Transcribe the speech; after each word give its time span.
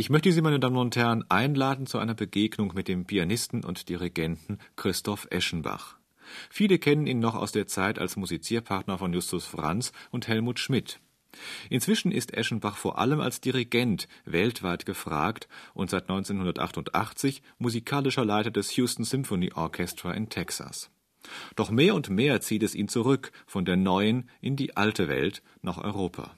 Ich 0.00 0.08
möchte 0.08 0.32
Sie, 0.32 0.40
meine 0.40 0.58
Damen 0.58 0.78
und 0.78 0.96
Herren, 0.96 1.26
einladen 1.28 1.84
zu 1.84 1.98
einer 1.98 2.14
Begegnung 2.14 2.72
mit 2.74 2.88
dem 2.88 3.04
Pianisten 3.04 3.62
und 3.62 3.90
Dirigenten 3.90 4.56
Christoph 4.74 5.28
Eschenbach. 5.28 5.98
Viele 6.48 6.78
kennen 6.78 7.06
ihn 7.06 7.18
noch 7.18 7.34
aus 7.34 7.52
der 7.52 7.66
Zeit 7.66 7.98
als 7.98 8.16
Musizierpartner 8.16 8.96
von 8.96 9.12
Justus 9.12 9.44
Franz 9.44 9.92
und 10.10 10.26
Helmut 10.26 10.58
Schmidt. 10.58 11.00
Inzwischen 11.68 12.12
ist 12.12 12.32
Eschenbach 12.32 12.78
vor 12.78 12.96
allem 12.96 13.20
als 13.20 13.42
Dirigent 13.42 14.08
weltweit 14.24 14.86
gefragt 14.86 15.48
und 15.74 15.90
seit 15.90 16.04
1988 16.04 17.42
musikalischer 17.58 18.24
Leiter 18.24 18.50
des 18.50 18.74
Houston 18.76 19.04
Symphony 19.04 19.52
Orchestra 19.52 20.14
in 20.14 20.30
Texas. 20.30 20.88
Doch 21.56 21.70
mehr 21.70 21.94
und 21.94 22.08
mehr 22.08 22.40
zieht 22.40 22.62
es 22.62 22.74
ihn 22.74 22.88
zurück 22.88 23.32
von 23.46 23.66
der 23.66 23.76
neuen 23.76 24.30
in 24.40 24.56
die 24.56 24.78
alte 24.78 25.08
Welt 25.08 25.42
nach 25.60 25.76
Europa. 25.76 26.34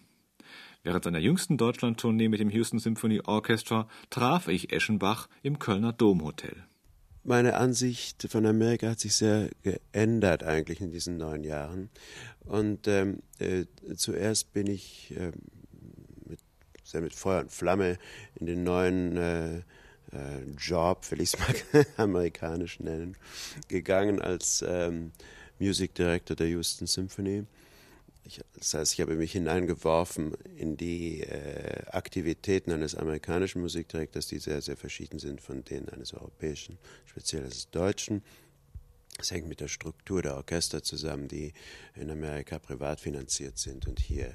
Während 0.84 1.04
seiner 1.04 1.20
jüngsten 1.20 1.58
Deutschlandtournee 1.58 2.28
mit 2.28 2.40
dem 2.40 2.50
Houston 2.50 2.80
Symphony 2.80 3.20
Orchestra 3.20 3.88
traf 4.10 4.48
ich 4.48 4.72
Eschenbach 4.72 5.28
im 5.42 5.60
Kölner 5.60 5.92
Domhotel. 5.92 6.56
Meine 7.22 7.54
Ansicht 7.54 8.26
von 8.28 8.44
Amerika 8.46 8.88
hat 8.88 8.98
sich 8.98 9.14
sehr 9.14 9.48
geändert 9.62 10.42
eigentlich 10.42 10.80
in 10.80 10.90
diesen 10.90 11.18
neun 11.18 11.44
Jahren. 11.44 11.88
Und 12.40 12.88
ähm, 12.88 13.22
äh, 13.38 13.66
zuerst 13.94 14.52
bin 14.52 14.66
ich 14.66 15.14
äh, 15.16 15.30
mit, 16.28 16.40
sehr 16.82 17.00
mit 17.00 17.14
Feuer 17.14 17.42
und 17.42 17.52
Flamme 17.52 17.96
in 18.34 18.46
den 18.46 18.64
neuen 18.64 19.16
äh, 19.16 19.58
äh 19.58 19.62
Job, 20.58 21.08
will 21.12 21.20
ich 21.20 21.32
es 21.34 21.38
mal 21.38 21.84
amerikanisch 21.96 22.80
nennen, 22.80 23.16
gegangen 23.68 24.20
als 24.20 24.64
ähm, 24.66 25.12
Music 25.60 25.94
Director 25.94 26.34
der 26.34 26.48
Houston 26.48 26.88
Symphony. 26.88 27.44
Ich, 28.24 28.40
das 28.54 28.74
heißt, 28.74 28.94
ich 28.94 29.00
habe 29.00 29.16
mich 29.16 29.32
hineingeworfen 29.32 30.34
in 30.56 30.76
die 30.76 31.22
äh, 31.22 31.84
Aktivitäten 31.86 32.70
eines 32.70 32.94
amerikanischen 32.94 33.60
Musikdirektors, 33.62 34.28
die 34.28 34.38
sehr, 34.38 34.62
sehr 34.62 34.76
verschieden 34.76 35.18
sind 35.18 35.40
von 35.40 35.64
denen 35.64 35.88
eines 35.88 36.14
europäischen, 36.14 36.78
speziell 37.04 37.42
eines 37.42 37.70
deutschen. 37.70 38.22
Es 39.18 39.30
hängt 39.30 39.48
mit 39.48 39.60
der 39.60 39.68
Struktur 39.68 40.22
der 40.22 40.36
Orchester 40.36 40.82
zusammen, 40.82 41.28
die 41.28 41.52
in 41.94 42.10
Amerika 42.10 42.58
privat 42.58 43.00
finanziert 43.00 43.58
sind 43.58 43.86
und 43.86 44.00
hier 44.00 44.34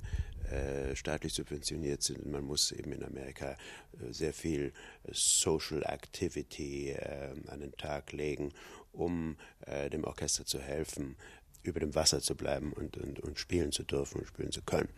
äh, 0.51 0.95
staatlich 0.95 1.33
subventioniert 1.33 2.03
sind. 2.03 2.25
Man 2.25 2.43
muss 2.43 2.71
eben 2.71 2.93
in 2.93 3.03
Amerika 3.03 3.51
äh, 3.99 4.13
sehr 4.13 4.33
viel 4.33 4.71
Social 5.11 5.83
Activity 5.83 6.91
äh, 6.91 7.33
an 7.47 7.59
den 7.59 7.73
Tag 7.73 8.13
legen, 8.13 8.53
um 8.93 9.35
äh, 9.65 9.89
dem 9.89 10.03
Orchester 10.03 10.45
zu 10.45 10.59
helfen, 10.59 11.17
über 11.63 11.79
dem 11.79 11.95
Wasser 11.95 12.21
zu 12.21 12.35
bleiben 12.35 12.73
und, 12.73 12.97
und, 12.97 13.19
und 13.19 13.39
spielen 13.39 13.71
zu 13.71 13.83
dürfen 13.83 14.19
und 14.19 14.27
spielen 14.27 14.51
zu 14.51 14.61
können. 14.61 14.89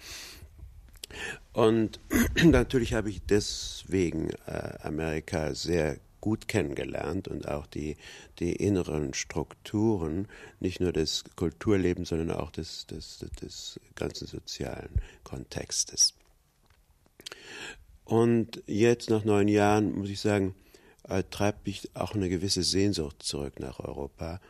Und 1.54 2.00
natürlich 2.44 2.94
habe 2.94 3.10
ich 3.10 3.22
deswegen 3.22 4.30
äh, 4.46 4.78
Amerika 4.82 5.54
sehr 5.56 5.98
gut 6.22 6.48
kennengelernt 6.48 7.28
und 7.28 7.48
auch 7.48 7.66
die, 7.66 7.96
die 8.40 8.54
inneren 8.54 9.14
Strukturen, 9.14 10.28
nicht 10.60 10.82
nur 10.82 10.92
des 10.92 11.24
Kulturlebens, 11.36 12.10
sondern 12.10 12.32
auch 12.32 12.52
des, 12.52 12.88
des, 12.88 13.26
des 13.42 13.80
ganzen 13.96 14.28
sozialen 14.28 14.90
Kontextes. 15.24 16.14
Und 18.04 18.64
jetzt 18.66 19.10
nach 19.10 19.24
neun 19.24 19.48
Jahren, 19.48 19.94
muss 19.94 20.10
ich 20.10 20.20
sagen, 20.20 20.56
äh, 21.08 21.24
treibt 21.30 21.66
mich 21.66 21.90
auch 21.96 22.16
eine 22.16 22.30
gewisse 22.30 22.64
Sehnsucht 22.64 23.22
zurück 23.24 23.60
nach 23.60 23.80
Europa. 23.80 24.42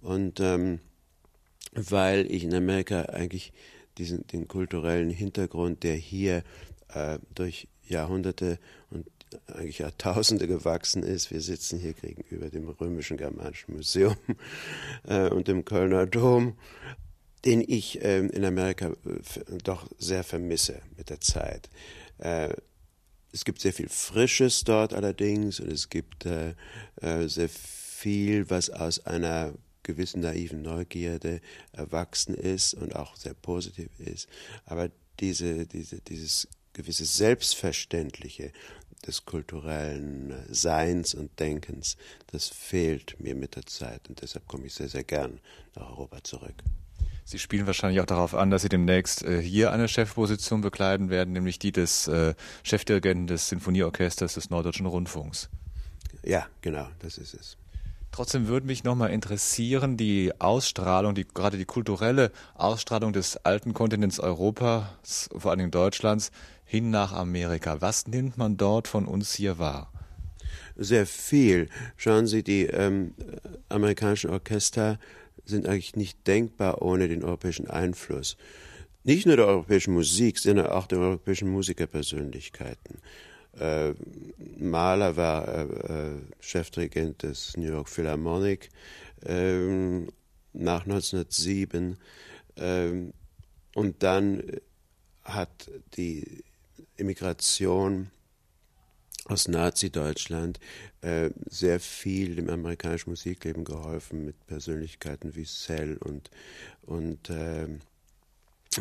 Und 0.00 0.40
ähm, 0.40 0.80
weil 1.74 2.30
ich 2.30 2.44
in 2.44 2.54
Amerika 2.54 3.02
eigentlich 3.02 3.52
diesen, 3.98 4.26
den 4.28 4.48
kulturellen 4.48 5.10
Hintergrund, 5.10 5.82
der 5.82 5.94
hier 5.94 6.42
äh, 6.94 7.18
durch 7.34 7.68
Jahrhunderte 7.86 8.58
und 8.90 9.06
eigentlich 9.46 9.78
Jahrtausende 9.78 10.46
gewachsen 10.46 11.02
ist. 11.02 11.30
Wir 11.30 11.40
sitzen 11.40 11.78
hier 11.78 11.92
gegenüber 11.92 12.50
dem 12.50 12.68
Römischen 12.68 13.16
Germanischen 13.16 13.74
Museum 13.74 14.16
äh, 15.08 15.28
und 15.28 15.48
dem 15.48 15.64
Kölner 15.64 16.06
Dom, 16.06 16.56
den 17.44 17.62
ich 17.66 18.02
äh, 18.02 18.18
in 18.18 18.44
Amerika 18.44 18.88
äh, 18.88 19.58
doch 19.62 19.88
sehr 19.98 20.24
vermisse 20.24 20.80
mit 20.96 21.10
der 21.10 21.20
Zeit. 21.20 21.68
Äh, 22.18 22.54
es 23.32 23.44
gibt 23.44 23.60
sehr 23.60 23.72
viel 23.72 23.88
Frisches 23.88 24.62
dort 24.62 24.94
allerdings 24.94 25.58
und 25.58 25.72
es 25.72 25.88
gibt 25.88 26.24
äh, 26.24 26.54
äh, 27.00 27.28
sehr 27.28 27.48
viel, 27.48 28.48
was 28.48 28.70
aus 28.70 29.04
einer 29.06 29.52
gewissen 29.84 30.20
naiven 30.20 30.62
Neugierde 30.62 31.40
erwachsen 31.72 32.34
ist 32.34 32.74
und 32.74 32.96
auch 32.96 33.14
sehr 33.14 33.34
positiv 33.34 33.88
ist. 33.98 34.28
Aber 34.66 34.90
diese, 35.20 35.66
diese, 35.66 36.00
dieses 36.00 36.48
gewisse 36.72 37.04
Selbstverständliche 37.04 38.52
des 39.06 39.24
kulturellen 39.24 40.34
Seins 40.48 41.14
und 41.14 41.38
Denkens, 41.38 41.96
das 42.32 42.48
fehlt 42.48 43.20
mir 43.20 43.34
mit 43.34 43.54
der 43.54 43.66
Zeit 43.66 44.08
und 44.08 44.20
deshalb 44.22 44.48
komme 44.48 44.66
ich 44.66 44.74
sehr, 44.74 44.88
sehr 44.88 45.04
gern 45.04 45.40
nach 45.76 45.90
Europa 45.90 46.24
zurück. 46.24 46.54
Sie 47.26 47.38
spielen 47.38 47.66
wahrscheinlich 47.66 48.00
auch 48.00 48.06
darauf 48.06 48.34
an, 48.34 48.50
dass 48.50 48.62
Sie 48.62 48.68
demnächst 48.68 49.22
äh, 49.22 49.40
hier 49.40 49.72
eine 49.72 49.88
Chefposition 49.88 50.60
bekleiden 50.60 51.08
werden, 51.08 51.32
nämlich 51.32 51.58
die 51.58 51.72
des 51.72 52.06
äh, 52.06 52.34
Chefdirigenten 52.62 53.26
des 53.26 53.48
Sinfonieorchesters 53.48 54.34
des 54.34 54.50
Norddeutschen 54.50 54.84
Rundfunks. 54.84 55.48
Ja, 56.22 56.46
genau, 56.60 56.88
das 56.98 57.16
ist 57.16 57.34
es. 57.34 57.56
Trotzdem 58.14 58.46
würde 58.46 58.68
mich 58.68 58.84
nochmal 58.84 59.10
interessieren, 59.10 59.96
die 59.96 60.30
Ausstrahlung, 60.38 61.16
die, 61.16 61.26
gerade 61.26 61.58
die 61.58 61.64
kulturelle 61.64 62.30
Ausstrahlung 62.54 63.12
des 63.12 63.38
alten 63.38 63.74
Kontinents 63.74 64.20
Europas, 64.20 65.28
vor 65.36 65.50
allem 65.50 65.72
Deutschlands, 65.72 66.30
hin 66.64 66.90
nach 66.90 67.12
Amerika. 67.12 67.80
Was 67.80 68.06
nimmt 68.06 68.38
man 68.38 68.56
dort 68.56 68.86
von 68.86 69.06
uns 69.06 69.34
hier 69.34 69.58
wahr? 69.58 69.90
Sehr 70.76 71.06
viel. 71.06 71.68
Schauen 71.96 72.28
Sie, 72.28 72.44
die 72.44 72.66
ähm, 72.66 73.14
amerikanischen 73.68 74.30
Orchester 74.30 75.00
sind 75.44 75.66
eigentlich 75.66 75.96
nicht 75.96 76.24
denkbar 76.28 76.82
ohne 76.82 77.08
den 77.08 77.24
europäischen 77.24 77.68
Einfluss. 77.68 78.36
Nicht 79.02 79.26
nur 79.26 79.34
der 79.36 79.48
europäischen 79.48 79.92
Musik, 79.92 80.38
sondern 80.38 80.68
auch 80.68 80.86
der 80.86 81.00
europäischen 81.00 81.48
Musikerpersönlichkeiten. 81.50 83.00
Äh, 83.58 83.94
Mahler 84.58 85.16
war 85.16 85.48
äh, 85.48 85.62
äh, 85.62 86.20
Chefdirigent 86.40 87.22
des 87.22 87.56
New 87.56 87.70
York 87.70 87.88
Philharmonic. 87.88 88.70
Ähm, 89.24 90.08
nach 90.54 90.84
1907 90.84 91.98
ähm, 92.56 93.12
und 93.74 94.02
dann 94.02 94.42
hat 95.24 95.70
die 95.96 96.44
Immigration 96.96 98.10
aus 99.26 99.48
Nazi-Deutschland 99.48 100.60
äh, 101.00 101.30
sehr 101.46 101.80
viel 101.80 102.36
dem 102.36 102.50
amerikanischen 102.50 103.10
Musikleben 103.10 103.64
geholfen 103.64 104.24
mit 104.24 104.46
Persönlichkeiten 104.46 105.34
wie 105.34 105.44
Sell 105.44 105.96
und, 105.96 106.30
und 106.82 107.30
äh, 107.30 107.68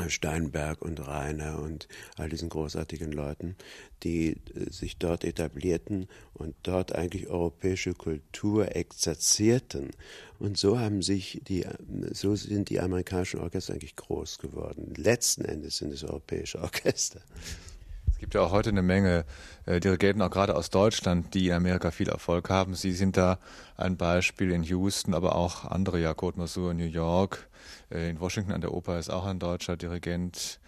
Steinberg 0.09 0.81
und 0.81 1.05
Rainer 1.07 1.59
und 1.59 1.87
all 2.17 2.29
diesen 2.29 2.49
großartigen 2.49 3.11
Leuten, 3.11 3.55
die 4.03 4.37
äh, 4.55 4.69
sich 4.69 4.97
dort 4.97 5.23
etablierten 5.23 6.07
und 6.33 6.55
dort 6.63 6.93
eigentlich 6.93 7.27
europäische 7.27 7.93
Kultur 7.93 8.75
exerzierten. 8.75 9.91
Und 10.39 10.57
so 10.57 10.79
haben 10.79 11.01
sich 11.01 11.41
die, 11.47 11.65
so 12.11 12.35
sind 12.35 12.69
die 12.69 12.79
amerikanischen 12.79 13.39
Orchester 13.39 13.73
eigentlich 13.73 13.95
groß 13.95 14.39
geworden. 14.39 14.93
Letzten 14.95 15.45
Endes 15.45 15.77
sind 15.77 15.93
es 15.93 16.03
europäische 16.03 16.61
Orchester. 16.61 17.21
Es 18.23 18.25
gibt 18.25 18.35
ja 18.35 18.41
auch 18.41 18.53
heute 18.53 18.69
eine 18.69 18.83
Menge 18.83 19.25
äh, 19.65 19.81
Dirigenten, 19.81 20.21
auch 20.21 20.29
gerade 20.29 20.55
aus 20.55 20.69
Deutschland, 20.69 21.33
die 21.33 21.47
in 21.47 21.55
Amerika 21.55 21.91
viel 21.91 22.07
Erfolg 22.07 22.49
haben. 22.49 22.73
Sie 22.73 22.93
sind 22.93 23.17
da 23.17 23.37
ein 23.75 23.97
Beispiel 23.97 24.51
in 24.51 24.63
Houston, 24.63 25.13
aber 25.13 25.35
auch 25.35 25.65
andere, 25.65 25.99
ja, 25.99 26.11
Côte 26.11 26.37
Mazur 26.37 26.71
in 26.71 26.77
New 26.77 26.85
York, 26.85 27.49
äh, 27.91 28.09
in 28.09 28.21
Washington 28.21 28.53
an 28.53 28.61
der 28.61 28.73
Oper 28.73 28.97
ist 28.97 29.09
auch 29.09 29.25
ein 29.25 29.39
deutscher 29.39 29.75
Dirigent. 29.75 30.61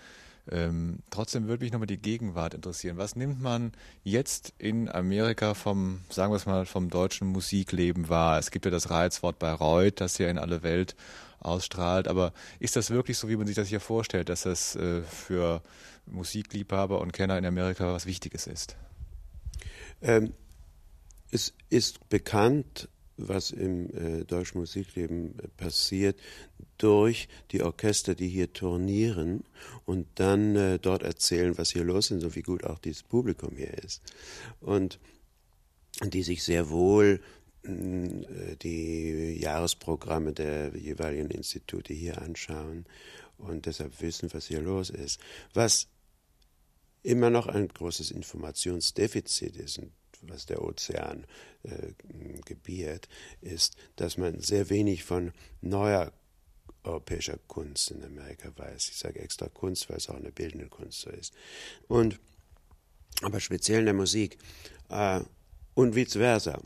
Ähm, 0.51 0.99
trotzdem 1.11 1.47
würde 1.47 1.63
mich 1.63 1.71
nochmal 1.71 1.87
die 1.87 1.97
Gegenwart 1.97 2.53
interessieren. 2.53 2.97
Was 2.97 3.15
nimmt 3.15 3.41
man 3.41 3.71
jetzt 4.03 4.53
in 4.57 4.89
Amerika 4.89 5.53
vom, 5.53 6.01
sagen 6.09 6.33
wir 6.33 6.37
es 6.37 6.45
mal, 6.45 6.65
vom 6.65 6.89
deutschen 6.89 7.29
Musikleben 7.29 8.09
wahr? 8.09 8.37
Es 8.37 8.51
gibt 8.51 8.65
ja 8.65 8.71
das 8.71 8.89
Reizwort 8.89 9.39
Bayreuth, 9.39 10.01
das 10.01 10.17
ja 10.17 10.27
in 10.27 10.39
alle 10.39 10.61
Welt 10.61 10.97
ausstrahlt. 11.39 12.09
Aber 12.09 12.33
ist 12.59 12.75
das 12.75 12.89
wirklich 12.89 13.17
so, 13.17 13.29
wie 13.29 13.37
man 13.37 13.47
sich 13.47 13.55
das 13.55 13.69
hier 13.69 13.79
vorstellt, 13.79 14.27
dass 14.27 14.43
das 14.43 14.75
äh, 14.75 15.03
für 15.03 15.61
Musikliebhaber 16.07 17.01
und 17.01 17.13
Kenner 17.13 17.37
in 17.37 17.45
Amerika 17.45 17.93
was 17.93 18.05
Wichtiges 18.05 18.47
ist? 18.47 18.75
Ähm, 20.01 20.33
es 21.31 21.53
ist 21.69 22.09
bekannt, 22.09 22.89
was 23.17 23.51
im 23.51 23.89
äh, 23.95 24.25
deutschen 24.25 24.59
Musikleben 24.59 25.39
äh, 25.39 25.47
passiert, 25.57 26.19
durch 26.77 27.29
die 27.51 27.63
Orchester, 27.63 28.15
die 28.15 28.27
hier 28.27 28.51
turnieren 28.51 29.43
und 29.85 30.07
dann 30.15 30.55
äh, 30.55 30.79
dort 30.79 31.03
erzählen, 31.03 31.57
was 31.57 31.71
hier 31.71 31.83
los 31.83 32.11
ist 32.11 32.23
und 32.23 32.35
wie 32.35 32.41
gut 32.41 32.65
auch 32.65 32.79
dieses 32.79 33.03
Publikum 33.03 33.55
hier 33.55 33.73
ist. 33.73 34.01
Und 34.59 34.99
die 36.03 36.23
sich 36.23 36.43
sehr 36.43 36.69
wohl 36.69 37.21
äh, 37.63 38.55
die 38.61 39.39
Jahresprogramme 39.39 40.33
der 40.33 40.75
jeweiligen 40.75 41.31
Institute 41.31 41.93
hier 41.93 42.21
anschauen 42.21 42.85
und 43.37 43.65
deshalb 43.65 44.01
wissen, 44.01 44.29
was 44.33 44.47
hier 44.47 44.61
los 44.61 44.89
ist. 44.89 45.19
Was 45.53 45.87
immer 47.05 47.29
noch 47.29 47.47
ein 47.47 47.67
großes 47.67 48.11
Informationsdefizit 48.11 49.55
ist, 49.57 49.81
was 50.21 50.45
der 50.45 50.63
Ozean 50.63 51.25
äh, 51.63 51.93
gebiert, 52.45 53.07
ist, 53.41 53.75
dass 53.95 54.17
man 54.17 54.39
sehr 54.39 54.69
wenig 54.69 55.03
von 55.03 55.31
neuer 55.61 56.11
europäischer 56.83 57.37
Kunst 57.47 57.91
in 57.91 58.03
Amerika 58.03 58.51
weiß. 58.55 58.89
Ich 58.89 58.97
sage 58.97 59.19
extra 59.19 59.49
Kunst, 59.49 59.89
weil 59.89 59.97
es 59.97 60.09
auch 60.09 60.15
eine 60.15 60.31
bildende 60.31 60.67
Kunst 60.67 61.01
so 61.01 61.09
ist. 61.09 61.33
Und 61.87 62.19
aber 63.21 63.39
speziell 63.39 63.79
in 63.79 63.85
der 63.85 63.93
Musik 63.93 64.37
äh, 64.89 65.21
und 65.73 65.95
vice 65.95 66.13
versa. 66.13 66.61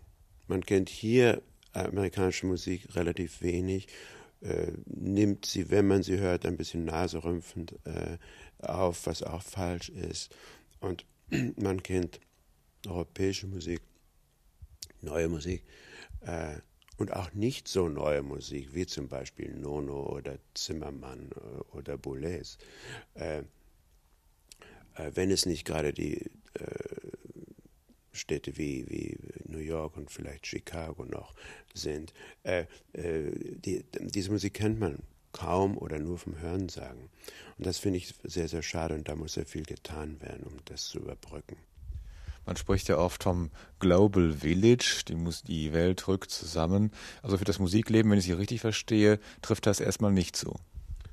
Man 0.47 0.65
kennt 0.65 0.89
hier 0.89 1.41
amerikanische 1.73 2.47
Musik 2.47 2.95
relativ 2.95 3.41
wenig, 3.41 3.87
äh, 4.41 4.71
nimmt 4.85 5.45
sie, 5.45 5.69
wenn 5.69 5.87
man 5.87 6.03
sie 6.03 6.17
hört, 6.17 6.45
ein 6.45 6.57
bisschen 6.57 6.85
naserümpfend 6.85 7.75
äh, 7.85 8.17
auf, 8.59 9.05
was 9.05 9.23
auch 9.23 9.43
falsch 9.43 9.89
ist. 9.89 10.35
Und 10.79 11.05
man 11.57 11.83
kennt 11.83 12.19
europäische 12.87 13.47
Musik, 13.47 13.81
neue 15.01 15.29
Musik 15.29 15.63
äh, 16.21 16.57
und 16.97 17.13
auch 17.13 17.33
nicht 17.33 17.67
so 17.67 17.89
neue 17.89 18.21
Musik, 18.21 18.73
wie 18.73 18.85
zum 18.85 19.07
Beispiel 19.07 19.53
Nono 19.53 20.07
oder 20.07 20.37
Zimmermann 20.53 21.29
äh, 21.31 21.75
oder 21.75 21.97
Boulez. 21.97 22.57
Äh, 23.15 23.39
äh, 24.95 25.11
wenn 25.13 25.31
es 25.31 25.45
nicht 25.45 25.65
gerade 25.65 25.93
die 25.93 26.29
Städte 28.11 28.57
wie, 28.57 28.89
wie 28.89 29.17
New 29.45 29.59
York 29.59 29.97
und 29.97 30.11
vielleicht 30.11 30.47
Chicago 30.47 31.05
noch 31.05 31.33
sind. 31.73 32.13
Äh, 32.43 32.65
äh, 32.93 33.31
die, 33.33 33.85
diese 33.99 34.31
Musik 34.31 34.55
kennt 34.55 34.79
man 34.79 34.99
kaum 35.31 35.77
oder 35.77 35.99
nur 35.99 36.17
vom 36.17 36.39
Hören 36.39 36.69
sagen. 36.69 37.09
Und 37.57 37.67
das 37.67 37.77
finde 37.77 37.97
ich 37.97 38.13
sehr, 38.23 38.47
sehr 38.47 38.63
schade 38.63 38.95
und 38.95 39.07
da 39.07 39.15
muss 39.15 39.33
sehr 39.33 39.45
viel 39.45 39.63
getan 39.63 40.21
werden, 40.21 40.43
um 40.43 40.57
das 40.65 40.85
zu 40.85 40.99
überbrücken. 40.99 41.57
Man 42.45 42.57
spricht 42.57 42.87
ja 42.87 42.97
oft 42.97 43.21
vom 43.21 43.51
Global 43.79 44.33
Village, 44.33 45.03
die, 45.07 45.13
muss, 45.15 45.43
die 45.43 45.71
Welt 45.71 46.07
rückt 46.07 46.31
zusammen. 46.31 46.91
Also 47.21 47.37
für 47.37 47.45
das 47.45 47.59
Musikleben, 47.59 48.09
wenn 48.09 48.17
ich 48.17 48.25
Sie 48.25 48.31
richtig 48.31 48.61
verstehe, 48.61 49.19
trifft 49.43 49.67
das 49.67 49.79
erstmal 49.79 50.11
nicht 50.11 50.35
zu. 50.35 50.55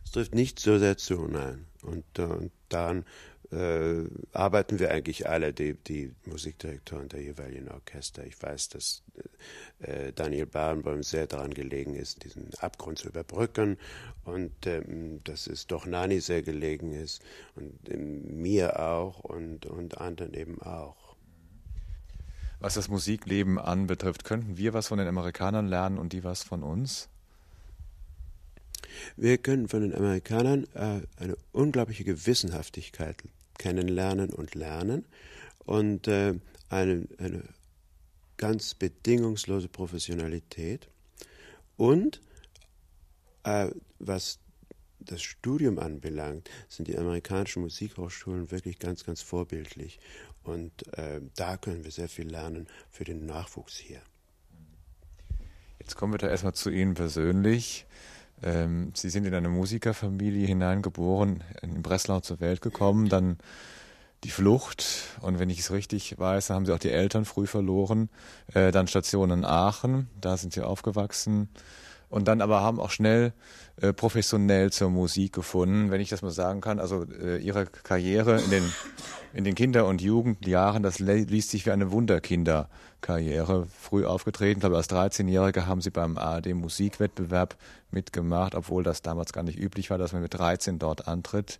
Es 0.02 0.12
trifft 0.12 0.34
nicht 0.34 0.58
so 0.60 0.78
sehr 0.78 0.96
zu, 0.96 1.26
nein. 1.26 1.66
Und, 1.82 2.04
äh, 2.18 2.22
und 2.22 2.52
daran 2.70 3.04
äh, 3.52 4.04
arbeiten 4.32 4.78
wir 4.78 4.90
eigentlich 4.90 5.28
alle, 5.28 5.52
die, 5.52 5.74
die 5.74 6.12
Musikdirektoren 6.24 7.08
der 7.08 7.22
jeweiligen 7.22 7.68
Orchester. 7.68 8.24
Ich 8.24 8.40
weiß, 8.42 8.70
dass 8.70 9.02
äh, 9.80 10.12
Daniel 10.12 10.46
Barenboim 10.46 11.02
sehr 11.02 11.26
daran 11.26 11.54
gelegen 11.54 11.94
ist, 11.94 12.24
diesen 12.24 12.50
Abgrund 12.58 12.98
zu 12.98 13.08
überbrücken 13.08 13.78
und 14.24 14.66
ähm, 14.66 15.22
dass 15.24 15.46
es 15.46 15.66
doch 15.66 15.86
Nani 15.86 16.20
sehr 16.20 16.42
gelegen 16.42 16.92
ist 16.92 17.22
und 17.54 17.88
äh, 17.88 17.96
mir 17.96 18.80
auch 18.80 19.20
und, 19.20 19.66
und 19.66 19.98
anderen 19.98 20.34
eben 20.34 20.60
auch. 20.62 21.16
Was 22.58 22.74
das 22.74 22.88
Musikleben 22.88 23.58
anbetrifft, 23.58 24.24
könnten 24.24 24.56
wir 24.56 24.72
was 24.72 24.88
von 24.88 24.98
den 24.98 25.08
Amerikanern 25.08 25.66
lernen 25.66 25.98
und 25.98 26.12
die 26.12 26.24
was 26.24 26.42
von 26.42 26.62
uns? 26.62 27.08
Wir 29.16 29.38
können 29.38 29.68
von 29.68 29.82
den 29.82 29.94
Amerikanern 29.94 30.64
äh, 30.74 31.02
eine 31.16 31.36
unglaubliche 31.52 32.04
Gewissenhaftigkeit 32.04 33.22
kennenlernen 33.58 34.30
und 34.30 34.54
lernen 34.54 35.04
und 35.64 36.08
äh, 36.08 36.34
eine, 36.68 37.06
eine 37.18 37.42
ganz 38.36 38.74
bedingungslose 38.74 39.68
Professionalität 39.68 40.88
und 41.76 42.20
äh, 43.44 43.70
was 43.98 44.38
das 45.00 45.22
Studium 45.22 45.78
anbelangt, 45.78 46.50
sind 46.68 46.88
die 46.88 46.98
amerikanischen 46.98 47.62
Musikhochschulen 47.62 48.50
wirklich 48.50 48.78
ganz, 48.78 49.04
ganz 49.04 49.22
vorbildlich. 49.22 50.00
Und 50.42 50.92
äh, 50.96 51.20
da 51.36 51.56
können 51.56 51.84
wir 51.84 51.90
sehr 51.90 52.08
viel 52.08 52.28
lernen 52.28 52.66
für 52.90 53.04
den 53.04 53.26
Nachwuchs 53.26 53.76
hier. 53.76 54.00
Jetzt 55.78 55.96
kommen 55.96 56.12
wir 56.12 56.18
da 56.18 56.28
erstmal 56.28 56.54
zu 56.54 56.70
Ihnen 56.70 56.94
persönlich. 56.94 57.86
Ähm, 58.42 58.92
Sie 58.94 59.10
sind 59.10 59.24
in 59.24 59.34
eine 59.34 59.48
Musikerfamilie 59.48 60.46
hineingeboren, 60.46 61.42
in 61.62 61.82
Breslau 61.82 62.20
zur 62.20 62.40
Welt 62.40 62.60
gekommen, 62.60 63.08
dann 63.08 63.38
die 64.24 64.30
Flucht. 64.30 64.84
Und 65.20 65.38
wenn 65.38 65.50
ich 65.50 65.60
es 65.60 65.70
richtig 65.70 66.18
weiß, 66.18 66.50
haben 66.50 66.66
Sie 66.66 66.72
auch 66.74 66.78
die 66.78 66.90
Eltern 66.90 67.24
früh 67.24 67.46
verloren, 67.46 68.08
äh, 68.54 68.72
dann 68.72 68.88
Station 68.88 69.30
in 69.30 69.44
Aachen, 69.44 70.08
da 70.20 70.36
sind 70.36 70.52
Sie 70.52 70.62
aufgewachsen 70.62 71.48
und 72.08 72.28
dann 72.28 72.40
aber 72.40 72.60
haben 72.60 72.80
auch 72.80 72.90
schnell 72.90 73.32
äh, 73.80 73.92
professionell 73.92 74.72
zur 74.72 74.90
Musik 74.90 75.32
gefunden, 75.32 75.90
wenn 75.90 76.00
ich 76.00 76.08
das 76.08 76.22
mal 76.22 76.30
sagen 76.30 76.60
kann. 76.60 76.78
Also 76.78 77.04
äh, 77.04 77.38
ihre 77.38 77.66
Karriere 77.66 78.40
in 78.40 78.50
den, 78.50 78.72
in 79.34 79.44
den 79.44 79.54
Kinder- 79.54 79.86
und 79.86 80.00
Jugendjahren, 80.00 80.82
das 80.82 80.98
liest 80.98 81.50
sich 81.50 81.66
wie 81.66 81.72
eine 81.72 81.90
Wunderkinderkarriere. 81.90 83.66
Früh 83.78 84.06
aufgetreten, 84.06 84.58
ich 84.58 84.60
glaube 84.60 84.76
als 84.76 84.88
13-Jährige 84.88 85.66
haben 85.66 85.80
sie 85.80 85.90
beim 85.90 86.16
ARD 86.16 86.54
Musikwettbewerb 86.54 87.56
mitgemacht, 87.90 88.54
obwohl 88.54 88.82
das 88.82 89.02
damals 89.02 89.32
gar 89.32 89.42
nicht 89.42 89.58
üblich 89.58 89.90
war, 89.90 89.98
dass 89.98 90.12
man 90.12 90.22
mit 90.22 90.34
13 90.34 90.78
dort 90.78 91.08
antritt. 91.08 91.58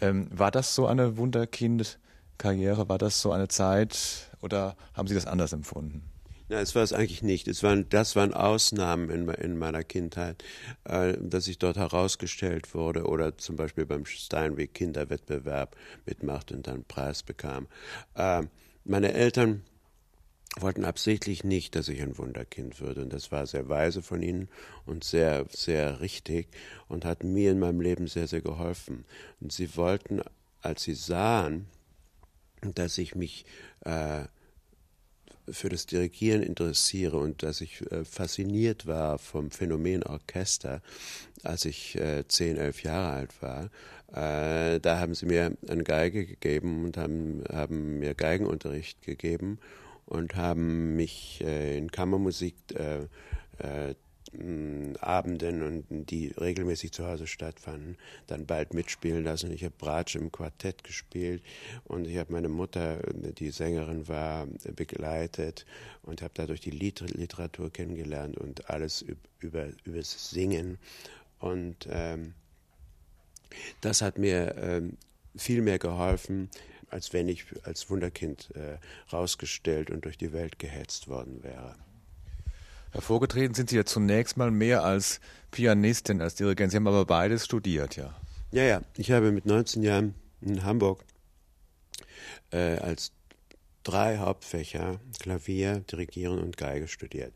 Ähm, 0.00 0.28
war 0.30 0.50
das 0.50 0.74
so 0.74 0.86
eine 0.86 1.16
Wunderkind-Karriere? 1.16 2.88
War 2.88 2.98
das 2.98 3.20
so 3.20 3.32
eine 3.32 3.48
Zeit 3.48 4.30
oder 4.40 4.76
haben 4.92 5.08
Sie 5.08 5.14
das 5.14 5.26
anders 5.26 5.52
empfunden? 5.52 6.02
Ja, 6.48 6.60
es 6.60 6.74
war 6.74 6.82
es 6.82 6.94
eigentlich 6.94 7.22
nicht. 7.22 7.46
Es 7.46 7.62
waren, 7.62 7.88
das 7.90 8.16
waren 8.16 8.32
Ausnahmen 8.32 9.10
in, 9.10 9.28
in 9.28 9.58
meiner 9.58 9.84
Kindheit, 9.84 10.42
äh, 10.84 11.14
dass 11.20 11.46
ich 11.46 11.58
dort 11.58 11.76
herausgestellt 11.76 12.74
wurde 12.74 13.04
oder 13.04 13.36
zum 13.36 13.56
Beispiel 13.56 13.84
beim 13.84 14.06
Steinweg 14.06 14.72
Kinderwettbewerb 14.72 15.76
mitmachte 16.06 16.54
und 16.54 16.66
dann 16.66 16.84
Preis 16.84 17.22
bekam. 17.22 17.66
Äh, 18.14 18.44
meine 18.84 19.12
Eltern 19.12 19.62
wollten 20.58 20.86
absichtlich 20.86 21.44
nicht, 21.44 21.76
dass 21.76 21.88
ich 21.88 22.00
ein 22.00 22.16
Wunderkind 22.16 22.80
würde. 22.80 23.02
Und 23.02 23.12
das 23.12 23.30
war 23.30 23.46
sehr 23.46 23.68
weise 23.68 24.02
von 24.02 24.22
ihnen 24.22 24.48
und 24.86 25.04
sehr, 25.04 25.44
sehr 25.50 26.00
richtig 26.00 26.48
und 26.88 27.04
hat 27.04 27.24
mir 27.24 27.52
in 27.52 27.58
meinem 27.58 27.82
Leben 27.82 28.06
sehr, 28.06 28.26
sehr 28.26 28.40
geholfen. 28.40 29.04
Und 29.40 29.52
sie 29.52 29.76
wollten, 29.76 30.22
als 30.62 30.84
sie 30.84 30.94
sahen, 30.94 31.66
dass 32.62 32.96
ich 32.96 33.14
mich 33.14 33.44
äh, 33.84 34.24
für 35.50 35.68
das 35.68 35.86
Dirigieren 35.86 36.42
interessiere 36.42 37.16
und 37.16 37.42
dass 37.42 37.60
ich 37.60 37.80
äh, 37.90 38.04
fasziniert 38.04 38.86
war 38.86 39.18
vom 39.18 39.50
Phänomen 39.50 40.02
Orchester, 40.02 40.80
als 41.42 41.64
ich 41.64 41.96
äh, 41.96 42.26
zehn, 42.28 42.56
elf 42.56 42.82
Jahre 42.82 43.12
alt 43.12 43.42
war. 43.42 43.70
Äh, 44.12 44.80
da 44.80 44.98
haben 44.98 45.14
sie 45.14 45.26
mir 45.26 45.56
eine 45.68 45.84
Geige 45.84 46.26
gegeben 46.26 46.84
und 46.84 46.96
haben, 46.96 47.44
haben 47.52 47.98
mir 47.98 48.14
Geigenunterricht 48.14 49.02
gegeben 49.02 49.58
und 50.06 50.36
haben 50.36 50.96
mich 50.96 51.42
äh, 51.44 51.76
in 51.76 51.90
Kammermusik 51.90 52.54
äh, 52.74 53.00
äh, 53.58 53.94
Abenden 55.00 55.62
und 55.62 56.10
die 56.10 56.28
regelmäßig 56.28 56.92
zu 56.92 57.06
Hause 57.06 57.26
stattfanden, 57.26 57.96
dann 58.26 58.46
bald 58.46 58.74
mitspielen 58.74 59.24
lassen. 59.24 59.52
Ich 59.52 59.64
habe 59.64 59.74
Bratsch 59.78 60.16
im 60.16 60.30
Quartett 60.30 60.84
gespielt 60.84 61.42
und 61.84 62.06
ich 62.06 62.16
habe 62.18 62.32
meine 62.32 62.48
Mutter, 62.48 62.98
die 63.14 63.50
Sängerin 63.50 64.08
war, 64.08 64.46
begleitet 64.76 65.64
und 66.02 66.22
habe 66.22 66.32
dadurch 66.34 66.60
die 66.60 66.70
Literatur 66.70 67.72
kennengelernt 67.72 68.36
und 68.36 68.68
alles 68.68 69.04
über 69.40 69.68
übers 69.84 70.30
Singen 70.30 70.78
und 71.38 71.88
ähm, 71.90 72.34
das 73.80 74.02
hat 74.02 74.18
mir 74.18 74.54
ähm, 74.56 74.96
viel 75.36 75.62
mehr 75.62 75.78
geholfen, 75.78 76.50
als 76.90 77.12
wenn 77.12 77.28
ich 77.28 77.44
als 77.64 77.90
Wunderkind 77.90 78.50
äh, 78.54 78.78
rausgestellt 79.12 79.90
und 79.90 80.04
durch 80.04 80.18
die 80.18 80.32
Welt 80.32 80.58
gehetzt 80.58 81.08
worden 81.08 81.42
wäre. 81.42 81.76
Hervorgetreten 82.92 83.54
sind 83.54 83.70
Sie 83.70 83.76
ja 83.76 83.84
zunächst 83.84 84.36
mal 84.36 84.50
mehr 84.50 84.84
als 84.84 85.20
Pianistin, 85.50 86.20
als 86.20 86.34
Dirigent. 86.34 86.70
Sie 86.70 86.76
haben 86.76 86.86
aber 86.86 87.04
beides 87.04 87.44
studiert, 87.44 87.96
ja. 87.96 88.14
Ja, 88.50 88.62
ja. 88.62 88.82
Ich 88.96 89.10
habe 89.10 89.30
mit 89.32 89.46
19 89.46 89.82
Jahren 89.82 90.14
in 90.40 90.64
Hamburg 90.64 91.04
äh, 92.50 92.78
als 92.78 93.12
drei 93.82 94.18
Hauptfächer 94.18 95.00
Klavier, 95.18 95.80
Dirigieren 95.80 96.38
und 96.38 96.56
Geige 96.56 96.88
studiert 96.88 97.32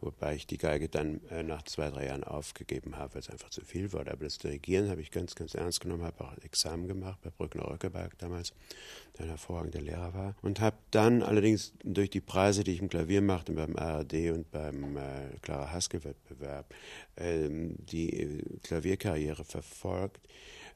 wobei 0.00 0.34
ich 0.34 0.46
die 0.46 0.58
Geige 0.58 0.88
dann 0.88 1.20
äh, 1.30 1.42
nach 1.42 1.62
zwei, 1.62 1.90
drei 1.90 2.06
Jahren 2.06 2.24
aufgegeben 2.24 2.96
habe, 2.96 3.14
weil 3.14 3.20
es 3.20 3.30
einfach 3.30 3.50
zu 3.50 3.64
viel 3.64 3.92
wurde. 3.92 4.12
Aber 4.12 4.24
das 4.24 4.38
Dirigieren 4.38 4.88
habe 4.88 5.00
ich 5.00 5.10
ganz, 5.10 5.34
ganz 5.34 5.54
ernst 5.54 5.80
genommen, 5.80 6.04
habe 6.04 6.24
auch 6.24 6.36
Examen 6.38 6.88
gemacht 6.88 7.18
bei 7.22 7.30
Brückner 7.30 7.68
Röckeberg 7.68 8.18
damals, 8.18 8.52
der 9.18 9.26
ein 9.26 9.28
hervorragender 9.30 9.80
Lehrer 9.80 10.14
war. 10.14 10.34
Und 10.42 10.60
habe 10.60 10.76
dann 10.90 11.22
allerdings 11.22 11.72
durch 11.84 12.10
die 12.10 12.20
Preise, 12.20 12.64
die 12.64 12.72
ich 12.72 12.80
im 12.80 12.88
Klavier 12.88 13.22
machte, 13.22 13.52
beim 13.52 13.76
ARD 13.76 14.30
und 14.30 14.50
beim 14.50 14.96
äh, 14.96 15.38
Clara 15.42 15.72
Haske-Wettbewerb, 15.72 16.74
äh, 17.16 17.48
die 17.48 18.42
Klavierkarriere 18.62 19.44
verfolgt 19.44 20.28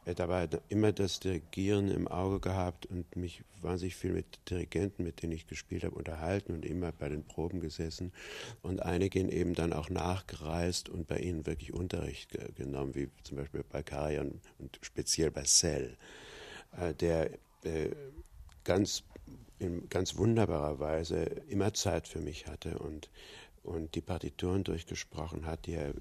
dabei 0.05 0.49
immer 0.69 0.93
das 0.93 1.21
Dirigieren 1.21 1.91
im 1.91 2.09
Auge 2.09 2.41
gehabt 2.41 2.87
und 2.87 3.17
mich 3.17 3.43
wahnsinnig 3.63 3.97
viel 3.97 4.13
mit 4.13 4.27
Dirigenten, 4.51 5.05
mit 5.05 5.23
denen 5.23 5.33
ich 5.33 5.47
gespielt 5.47 5.85
habe, 5.85 5.95
unterhalten 5.95 6.53
und 6.53 6.65
immer 6.65 6.93
bei 6.93 7.09
den 7.09 7.25
Proben 7.25 7.61
gesessen. 7.61 8.13
Und 8.63 8.83
einigen 8.83 9.29
eben 9.31 9.55
dann 9.55 9.73
auch 9.73 9.89
nachgereist 9.89 10.89
und 10.89 11.07
bei 11.07 11.19
ihnen 11.19 11.47
wirklich 11.47 11.73
Unterricht 11.73 12.37
genommen, 12.57 12.95
wie 12.95 13.09
zum 13.23 13.39
Beispiel 13.39 13.65
bei 13.69 13.83
Karajan 13.83 14.41
und 14.59 14.79
speziell 14.83 15.31
bei 15.31 15.45
Sell, 15.45 15.97
äh, 16.79 16.93
der 16.95 17.31
äh, 17.65 17.91
ganz 18.65 19.05
in 19.59 19.89
ganz 19.89 20.17
wunderbarer 20.17 20.79
Weise 20.79 21.23
immer 21.49 21.73
Zeit 21.75 22.09
für 22.09 22.21
mich 22.21 22.47
hatte 22.47 22.79
und, 22.79 23.09
und 23.65 23.95
die 23.95 24.01
Partituren 24.01 24.63
durchgesprochen 24.63 25.47
hat, 25.47 25.67
die 25.67 25.75
er 25.75 25.89
äh, 25.89 25.93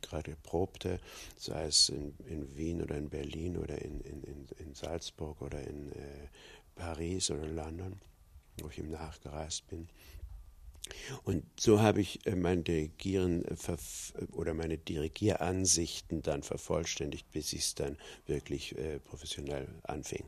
gerade 0.00 0.36
probte, 0.42 0.98
sei 1.36 1.66
es 1.66 1.88
in, 1.88 2.14
in, 2.26 2.56
Wien 2.56 2.82
oder 2.82 2.96
in 2.96 3.10
Berlin 3.10 3.56
oder 3.56 3.80
in, 3.80 4.00
in, 4.00 4.48
in 4.58 4.74
Salzburg 4.74 5.40
oder 5.42 5.60
in 5.60 5.92
äh, 5.92 6.28
Paris 6.74 7.30
oder 7.30 7.46
London, 7.46 8.00
wo 8.60 8.68
ich 8.68 8.78
ihm 8.78 8.90
nachgereist 8.90 9.66
bin. 9.68 9.88
Und 11.24 11.44
so 11.58 11.80
habe 11.80 12.00
ich 12.00 12.26
äh, 12.26 12.34
mein 12.34 12.64
Dirigieren 12.64 13.44
äh, 13.44 13.56
oder 14.32 14.54
meine 14.54 14.78
Dirigieransichten 14.78 16.22
dann 16.22 16.42
vervollständigt, 16.42 17.30
bis 17.30 17.52
ich 17.52 17.60
es 17.60 17.74
dann 17.74 17.98
wirklich 18.26 18.76
äh, 18.78 18.98
professionell 19.00 19.68
anfing. 19.84 20.24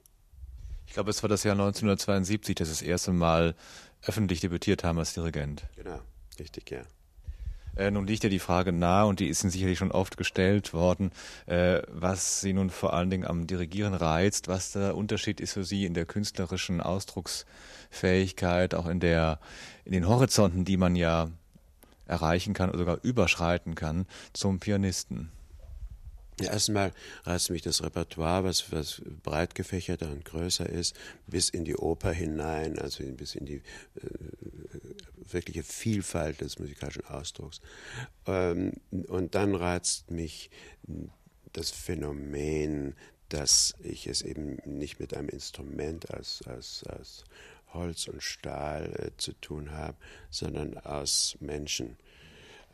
Ich 0.86 0.92
glaube, 0.92 1.10
es 1.10 1.22
war 1.22 1.28
das 1.28 1.44
Jahr 1.44 1.54
1972, 1.54 2.54
dass 2.54 2.68
Sie 2.68 2.74
das 2.74 2.82
erste 2.82 3.12
Mal 3.12 3.54
öffentlich 4.02 4.40
debütiert 4.40 4.84
haben 4.84 4.98
als 4.98 5.14
Dirigent. 5.14 5.64
Genau, 5.76 6.00
richtig, 6.38 6.70
ja. 6.70 6.82
Äh, 7.76 7.90
nun 7.90 8.06
liegt 8.06 8.22
ja 8.22 8.30
die 8.30 8.38
Frage 8.38 8.72
nahe 8.72 9.06
und 9.06 9.20
die 9.20 9.28
ist 9.28 9.42
Ihnen 9.42 9.50
sicherlich 9.50 9.78
schon 9.78 9.90
oft 9.90 10.16
gestellt 10.16 10.72
worden, 10.72 11.10
äh, 11.46 11.82
was 11.88 12.40
Sie 12.40 12.52
nun 12.52 12.70
vor 12.70 12.92
allen 12.92 13.10
Dingen 13.10 13.26
am 13.26 13.46
Dirigieren 13.46 13.94
reizt, 13.94 14.48
was 14.48 14.72
der 14.72 14.96
Unterschied 14.96 15.40
ist 15.40 15.54
für 15.54 15.64
Sie 15.64 15.84
in 15.84 15.94
der 15.94 16.06
künstlerischen 16.06 16.80
Ausdrucksfähigkeit, 16.80 18.74
auch 18.74 18.86
in 18.86 19.00
der 19.00 19.40
in 19.84 19.92
den 19.92 20.06
Horizonten, 20.06 20.64
die 20.64 20.76
man 20.76 20.94
ja 20.94 21.30
erreichen 22.06 22.54
kann 22.54 22.70
oder 22.70 22.78
sogar 22.78 22.98
überschreiten 23.02 23.74
kann, 23.74 24.06
zum 24.32 24.60
Pianisten. 24.60 25.30
Ja, 26.40 26.50
erstmal 26.50 26.92
reizt 27.24 27.50
mich 27.50 27.62
das 27.62 27.82
Repertoire, 27.82 28.42
was, 28.42 28.72
was 28.72 29.02
breit 29.22 29.54
gefächerter 29.54 30.10
und 30.10 30.24
größer 30.24 30.68
ist, 30.68 30.96
bis 31.28 31.48
in 31.48 31.64
die 31.64 31.76
Oper 31.76 32.10
hinein, 32.10 32.76
also 32.78 33.04
bis 33.04 33.36
in 33.36 33.46
die 33.46 33.62
äh, 33.94 34.00
wirkliche 35.30 35.62
Vielfalt 35.62 36.40
des 36.40 36.58
musikalischen 36.58 37.04
Ausdrucks. 37.06 37.60
Ähm, 38.26 38.72
und 39.08 39.34
dann 39.34 39.54
reizt 39.54 40.10
mich 40.10 40.50
das 41.52 41.70
Phänomen, 41.70 42.94
dass 43.28 43.74
ich 43.82 44.06
es 44.06 44.22
eben 44.22 44.58
nicht 44.64 45.00
mit 45.00 45.16
einem 45.16 45.28
Instrument 45.28 46.10
als, 46.10 46.42
als, 46.46 46.84
als 46.84 47.24
Holz 47.72 48.06
und 48.08 48.22
Stahl 48.22 48.92
äh, 48.98 49.10
zu 49.16 49.32
tun 49.40 49.72
habe, 49.72 49.96
sondern 50.30 50.78
aus 50.78 51.36
Menschen 51.40 51.96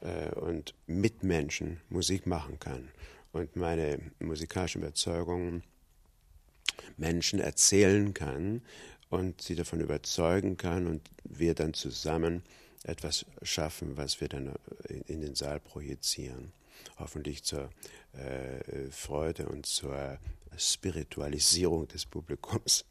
äh, 0.00 0.30
und 0.34 0.74
mit 0.86 1.22
Menschen 1.22 1.80
Musik 1.88 2.26
machen 2.26 2.58
kann 2.58 2.88
und 3.32 3.56
meine 3.56 4.00
musikalischen 4.18 4.82
Überzeugungen 4.82 5.62
Menschen 6.96 7.40
erzählen 7.40 8.12
kann 8.14 8.62
und 9.10 9.42
sie 9.42 9.56
davon 9.56 9.80
überzeugen 9.80 10.56
kann 10.56 10.86
und 10.86 11.02
wir 11.24 11.54
dann 11.54 11.74
zusammen 11.74 12.42
etwas 12.84 13.26
schaffen, 13.42 13.96
was 13.96 14.20
wir 14.20 14.28
dann 14.28 14.54
in 15.06 15.20
den 15.20 15.34
Saal 15.34 15.60
projizieren. 15.60 16.52
Hoffentlich 16.98 17.42
zur 17.42 17.68
äh, 18.12 18.90
Freude 18.90 19.48
und 19.48 19.66
zur 19.66 20.18
Spiritualisierung 20.56 21.88
des 21.88 22.06
Publikums. 22.06 22.86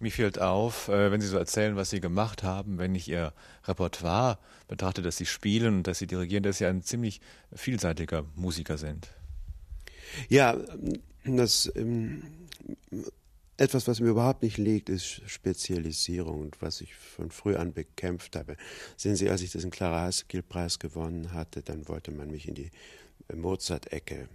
Mir 0.00 0.12
fällt 0.12 0.38
auf, 0.38 0.88
äh, 0.88 1.10
wenn 1.10 1.20
Sie 1.20 1.26
so 1.26 1.38
erzählen, 1.38 1.74
was 1.74 1.90
Sie 1.90 2.00
gemacht 2.00 2.44
haben, 2.44 2.78
wenn 2.78 2.94
ich 2.94 3.08
Ihr 3.08 3.32
Repertoire 3.64 4.38
betrachte, 4.68 5.02
dass 5.02 5.16
Sie 5.16 5.26
spielen 5.26 5.78
und 5.78 5.86
dass 5.88 5.98
Sie 5.98 6.06
dirigieren, 6.06 6.44
dass 6.44 6.58
Sie 6.58 6.66
ein 6.66 6.82
ziemlich 6.82 7.20
vielseitiger 7.52 8.24
Musiker 8.36 8.78
sind. 8.78 9.08
Ja, 10.28 10.56
das 11.24 11.72
ähm, 11.74 12.22
etwas, 13.58 13.88
was 13.88 14.00
mir 14.00 14.10
überhaupt 14.10 14.42
nicht 14.42 14.56
liegt, 14.56 14.88
ist 14.88 15.20
Spezialisierung 15.26 16.40
und 16.40 16.62
was 16.62 16.80
ich 16.80 16.94
von 16.94 17.30
früh 17.30 17.56
an 17.56 17.72
bekämpft 17.72 18.36
habe. 18.36 18.56
Sehen 18.96 19.16
Sie, 19.16 19.28
als 19.28 19.42
ich 19.42 19.50
diesen 19.50 19.70
Clara 19.70 20.02
Haskell-Preis 20.02 20.78
gewonnen 20.78 21.32
hatte, 21.32 21.62
dann 21.62 21.88
wollte 21.88 22.12
man 22.12 22.30
mich 22.30 22.46
in 22.48 22.54
die 22.54 22.70
Mozart-Ecke 23.34 24.28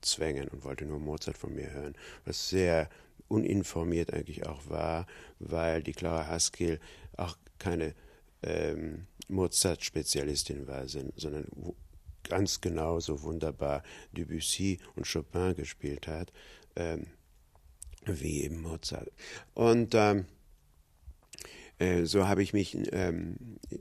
zwängen 0.00 0.48
und 0.48 0.64
wollte 0.64 0.86
nur 0.86 0.98
Mozart 0.98 1.36
von 1.36 1.54
mir 1.54 1.70
hören, 1.72 1.94
was 2.24 2.48
sehr 2.48 2.88
uninformiert 3.28 4.12
eigentlich 4.12 4.46
auch 4.46 4.68
war, 4.68 5.06
weil 5.38 5.82
die 5.82 5.92
Clara 5.92 6.26
Haskell 6.26 6.80
auch 7.16 7.36
keine 7.58 7.94
ähm, 8.42 9.06
Mozart-Spezialistin 9.28 10.66
war, 10.66 10.88
sondern 10.88 11.46
ganz 12.22 12.62
genauso 12.62 13.22
wunderbar 13.22 13.82
Debussy 14.12 14.78
und 14.96 15.10
Chopin 15.10 15.54
gespielt 15.54 16.06
hat, 16.06 16.32
ähm, 16.76 17.06
wie 18.06 18.42
eben 18.42 18.62
Mozart. 18.62 19.10
Und 19.54 19.94
ähm, 19.94 20.26
äh, 21.78 22.04
so 22.04 22.28
habe 22.28 22.42
ich 22.42 22.52
mich 22.52 22.76
ähm, 22.92 23.36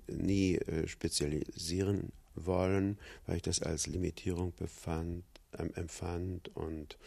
nie 0.07 0.55
äh, 0.55 0.87
spezialisieren 0.87 2.11
wollen, 2.35 2.97
weil 3.25 3.37
ich 3.37 3.41
das 3.43 3.61
als 3.61 3.87
Limitierung 3.87 4.53
befand, 4.55 5.23
ähm, 5.57 5.71
empfand 5.75 6.49
und 6.55 6.97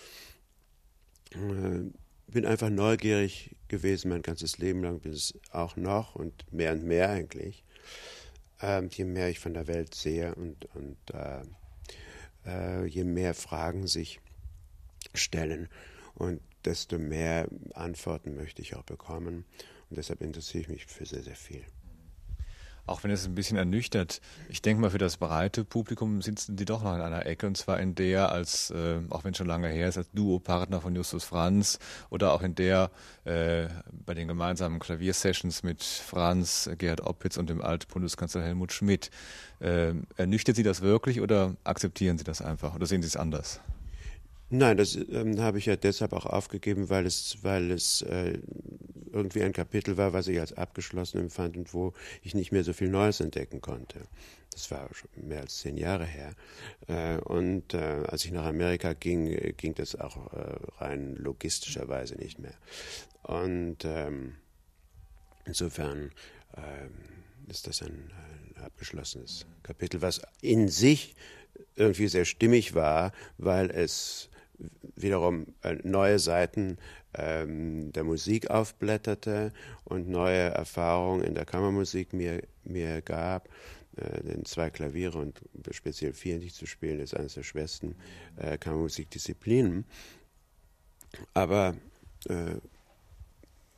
äh, 1.33 1.91
bin 2.29 2.47
einfach 2.47 2.71
neugierig 2.71 3.57
gewesen 3.69 4.09
mein 4.09 4.23
ganzes 4.23 4.59
Leben 4.59 4.83
lang, 4.83 5.01
bin 5.01 5.13
es 5.13 5.35
auch 5.51 5.77
noch 5.77 6.15
und 6.15 6.53
mehr 6.53 6.73
und 6.73 6.85
mehr 6.85 7.11
eigentlich. 7.11 7.65
Ähm, 8.61 8.89
je 8.91 9.05
mehr 9.05 9.29
ich 9.29 9.39
von 9.39 9.55
der 9.55 9.67
Welt 9.67 9.95
sehe 9.95 10.35
und, 10.35 10.65
und 10.75 10.97
äh, 11.13 11.43
äh, 12.47 12.87
je 12.87 13.05
mehr 13.05 13.35
Fragen 13.35 13.87
sich 13.87 14.21
stellen 15.15 15.69
und 16.15 16.41
desto 16.67 16.99
mehr 16.99 17.49
Antworten 17.75 18.35
möchte 18.35 18.61
ich 18.63 18.77
auch 18.77 18.83
bekommen. 18.83 19.45
Und 19.89 19.97
deshalb 19.97 20.21
interessiere 20.21 20.63
ich 20.63 20.69
mich 20.69 20.87
für 20.87 21.07
sehr, 21.07 21.23
sehr 21.23 21.37
viel 21.37 21.65
auch 22.87 23.03
wenn 23.05 23.11
es 23.11 23.27
ein 23.27 23.35
bisschen 23.35 23.57
ernüchtert, 23.57 24.21
ich 24.49 24.63
denke 24.63 24.81
mal, 24.81 24.91
für 24.91 24.99
das 24.99 25.17
breite 25.17 25.65
Publikum 25.65 26.23
sitzen 26.23 26.57
die 26.57 26.65
doch 26.65 26.83
noch 26.83 26.95
in 26.95 27.01
einer 27.01 27.27
Ecke 27.27 27.47
und 27.47 27.57
zwar 27.57 27.81
in 27.81 27.95
der 27.95 28.31
als, 28.31 28.71
äh, 28.71 29.01
auch 29.11 29.25
wenn 29.25 29.35
schon 29.35 29.47
lange 29.47 29.69
her 29.69 29.89
ist, 29.89 29.99
als 29.99 30.11
Duopartner 30.13 30.81
von 30.81 30.95
Justus 30.95 31.25
Franz 31.25 31.79
oder 32.11 32.33
auch 32.33 32.43
in 32.43 32.55
der 32.55 32.91
äh, 33.25 33.69
bei 33.91 34.15
den 34.15 34.29
gemeinsamen 34.29 34.79
Klaviersessions 34.79 35.63
mit 35.63 35.83
Franz, 35.83 36.71
Gerhard 36.79 37.01
Oppitz 37.01 37.37
und 37.37 37.51
dem 37.51 37.61
Altbundeskanzler 37.61 38.43
Helmut 38.43 38.73
Schmidt. 38.73 39.11
Äh, 39.61 39.95
ernüchtert 40.17 40.57
Sie 40.57 40.63
das 40.63 40.81
wirklich 40.81 41.21
oder 41.21 41.57
akzeptieren 41.65 42.19
Sie 42.19 42.25
das 42.25 42.41
einfach 42.41 42.75
oder 42.75 42.87
sehen 42.87 43.03
Sie 43.03 43.09
es 43.09 43.17
anders? 43.17 43.61
Nein, 44.49 44.77
das 44.77 44.95
ähm, 44.95 45.41
habe 45.41 45.59
ich 45.59 45.67
ja 45.67 45.75
deshalb 45.75 46.13
auch 46.13 46.27
aufgegeben, 46.27 46.89
weil 46.89 47.05
es, 47.05 47.39
weil 47.43 47.73
es 47.73 48.03
äh, 48.03 48.39
irgendwie 49.13 49.43
ein 49.43 49.53
Kapitel 49.53 49.97
war, 49.97 50.13
was 50.13 50.29
ich 50.29 50.39
als 50.39 50.53
abgeschlossen 50.53 51.19
empfand 51.19 51.57
und 51.57 51.75
wo 51.75 51.95
ich 52.23 52.35
nicht 52.35 52.53
mehr 52.53 52.63
so 52.63 52.73
viel 52.73 52.89
Neues 52.89 53.19
entdecken 53.21 53.61
konnte. 53.61 54.03
Das 54.53 54.71
war 54.71 54.89
schon 54.95 55.11
mehr 55.29 55.41
als 55.41 55.59
zehn 55.59 55.77
Jahre 55.77 56.07
her. 56.07 56.33
Äh, 56.87 57.19
und 57.23 57.75
äh, 57.75 58.05
als 58.07 58.25
ich 58.25 58.31
nach 58.31 58.45
Amerika 58.45 58.93
ging, 58.93 59.55
ging 59.57 59.75
das 59.75 59.97
auch 59.97 60.33
äh, 60.33 60.57
rein 60.79 61.17
logistischerweise 61.17 62.15
nicht 62.15 62.39
mehr. 62.39 62.55
Und 63.25 63.79
ähm, 63.85 64.37
insofern 65.45 66.13
ähm, 66.57 66.93
ist 67.49 67.67
das 67.67 67.83
ein, 67.83 68.13
ein 68.57 68.63
abgeschlossenes 68.63 69.45
Kapitel, 69.65 70.03
was 70.03 70.23
in 70.41 70.69
sich 70.69 71.17
irgendwie 71.75 72.07
sehr 72.09 72.25
stimmig 72.25 72.75
war, 72.75 73.13
weil 73.39 73.71
es 73.71 74.31
wiederum 74.95 75.47
äh, 75.63 75.77
neue 75.83 76.19
Seiten 76.19 76.79
ähm, 77.15 77.93
der 77.93 78.05
Musik 78.05 78.51
aufblätterte 78.51 79.53
und 79.85 80.09
neue 80.09 80.51
Erfahrungen 80.51 81.23
in 81.23 81.35
der 81.35 81.45
Kammermusik 81.45 82.13
mir, 82.13 82.43
mir 82.65 83.03
gab. 83.03 83.49
Äh, 83.97 84.23
denn 84.23 84.45
zwei 84.45 84.71
Klaviere 84.71 85.19
und 85.19 85.41
speziell 85.71 86.13
vierendig 86.13 86.55
zu 86.55 86.67
spielen, 86.67 87.01
ist 87.01 87.17
eines 87.17 87.35
der 87.35 87.43
schwersten 87.43 87.97
äh, 88.37 88.59
Kammermusikdisziplinen. 88.59 89.85
Aber 91.35 91.77
äh, 92.29 92.57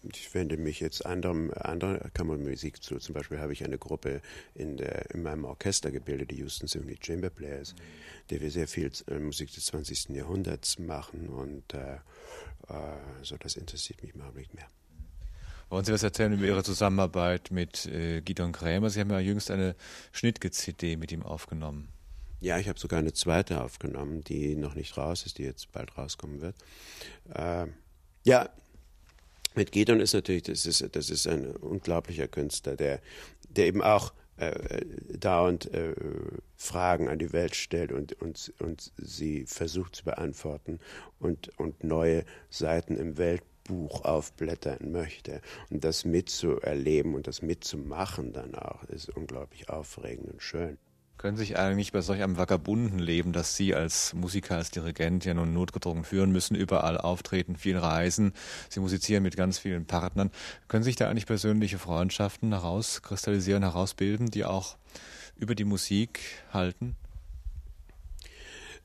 ich 0.03 0.33
wende 0.35 0.57
mich 0.57 0.81
jetzt 0.81 1.05
anderem, 1.05 1.53
anderer 1.55 2.11
Kammermusik 2.11 2.83
zu. 2.83 2.99
Zum 2.99 3.15
Beispiel 3.15 3.39
habe 3.39 3.53
ich 3.53 3.65
eine 3.65 3.79
Gruppe 3.79 4.21
in, 4.55 4.77
der, 4.77 5.11
in 5.11 5.23
meinem 5.23 5.45
Orchester 5.45 5.91
gebildet, 5.91 6.31
die 6.31 6.37
Houston 6.37 6.69
Symphony 6.69 6.99
Chamber 7.01 7.31
Players, 7.31 7.75
mhm. 7.75 7.79
der 8.31 8.41
wir 8.41 8.51
sehr 8.51 8.69
viel 8.69 8.91
äh, 9.09 9.19
Musik 9.19 9.53
des 9.53 9.67
20. 9.67 10.11
Jahrhunderts 10.11 10.79
machen 10.79 11.29
und 11.29 11.75
äh, 11.75 11.97
äh, 12.69 12.97
so 13.23 13.37
das 13.37 13.57
interessiert 13.57 14.03
mich 14.03 14.15
überhaupt 14.15 14.37
nicht 14.37 14.55
mehr. 14.55 14.67
Wollen 15.71 15.85
Sie 15.85 15.93
was 15.93 16.03
erzählen 16.03 16.33
über 16.33 16.47
Ihre 16.47 16.65
Zusammenarbeit 16.65 17.51
mit 17.51 17.85
äh, 17.87 18.23
Gidon 18.23 18.53
Krämer? 18.53 18.89
Sie 18.89 19.01
haben 19.01 19.11
ja 19.11 19.21
jüngst 19.21 19.51
eine 19.51 19.77
Schnittge-CD 20.13 20.97
mit 20.97 21.13
ihm 21.13 21.23
aufgenommen. 21.23 21.89
Ja, 22.41 22.59
ich 22.59 22.69
habe 22.69 22.79
sogar 22.79 23.01
eine 23.01 23.13
zweite 23.13 23.63
aufgenommen, 23.63 24.23
die 24.23 24.55
noch 24.55 24.75
nicht 24.75 24.97
raus 24.97 25.27
ist, 25.27 25.39
die 25.39 25.43
jetzt 25.43 25.73
bald 25.73 25.99
rauskommen 25.99 26.41
wird. 26.41 26.57
Äh, 27.35 27.67
ja, 28.25 28.49
mit 29.59 29.73
Gedon 29.73 30.01
ist 30.01 30.15
natürlich, 30.15 30.45
das 30.45 30.67
ist, 30.67 30.85
das 30.93 31.11
ist 31.11 31.27
ein 31.27 31.55
unglaublicher 31.57 32.29
Künstler, 32.29 32.77
der, 32.77 33.01
der 33.51 33.67
eben 33.67 33.83
auch 33.83 34.13
äh, 34.37 34.85
dauernd 35.19 35.73
äh, 35.75 35.95
Fragen 36.57 37.09
an 37.09 37.19
die 37.19 37.33
Welt 37.33 37.57
stellt 37.57 37.93
und, 37.93 38.13
und, 38.15 38.53
und 38.61 38.93
sie 38.97 39.45
versucht 39.47 39.97
zu 39.97 40.05
beantworten 40.05 40.79
und, 41.19 41.51
und 41.59 41.85
neue 41.85 42.25
Seiten 42.51 42.97
im 42.97 43.19
Weltbild 43.19 43.49
Buch 43.69 44.05
aufblättern 44.05 44.91
möchte. 44.91 45.41
Und 45.71 45.85
das 45.85 46.05
mitzuerleben 46.05 47.15
und 47.15 47.27
das 47.29 47.43
mitzumachen 47.43 48.33
dann 48.33 48.55
auch, 48.57 48.83
ist 48.85 49.11
unglaublich 49.11 49.69
aufregend 49.69 50.33
und 50.33 50.43
schön. 50.43 50.79
Können 51.19 51.37
sich 51.37 51.59
eigentlich 51.59 51.91
bei 51.91 52.01
solch 52.01 52.23
einem 52.23 52.39
vagabunden 52.39 53.01
Leben, 53.01 53.33
das 53.33 53.57
Sie 53.57 53.75
als 53.75 54.15
Musiker, 54.15 54.55
als 54.55 54.71
Dirigent 54.71 55.25
ja 55.25 55.35
nun 55.35 55.53
notgedrungen 55.53 56.05
führen 56.05 56.31
müssen, 56.31 56.55
überall 56.55 56.97
auftreten, 56.97 57.57
viel 57.57 57.77
reisen, 57.77 58.33
Sie 58.69 58.79
musizieren 58.79 59.25
mit 59.25 59.37
ganz 59.37 59.59
vielen 59.59 59.85
Partnern, 59.85 60.31
können 60.69 60.85
sich 60.85 60.95
da 60.95 61.11
eigentlich 61.11 61.27
persönliche 61.27 61.79
Freundschaften 61.79 62.53
herauskristallisieren, 62.53 63.65
herausbilden, 63.65 64.31
die 64.31 64.45
auch 64.45 64.77
über 65.37 65.57
die 65.57 65.65
Musik 65.65 66.21
halten? 66.53 66.95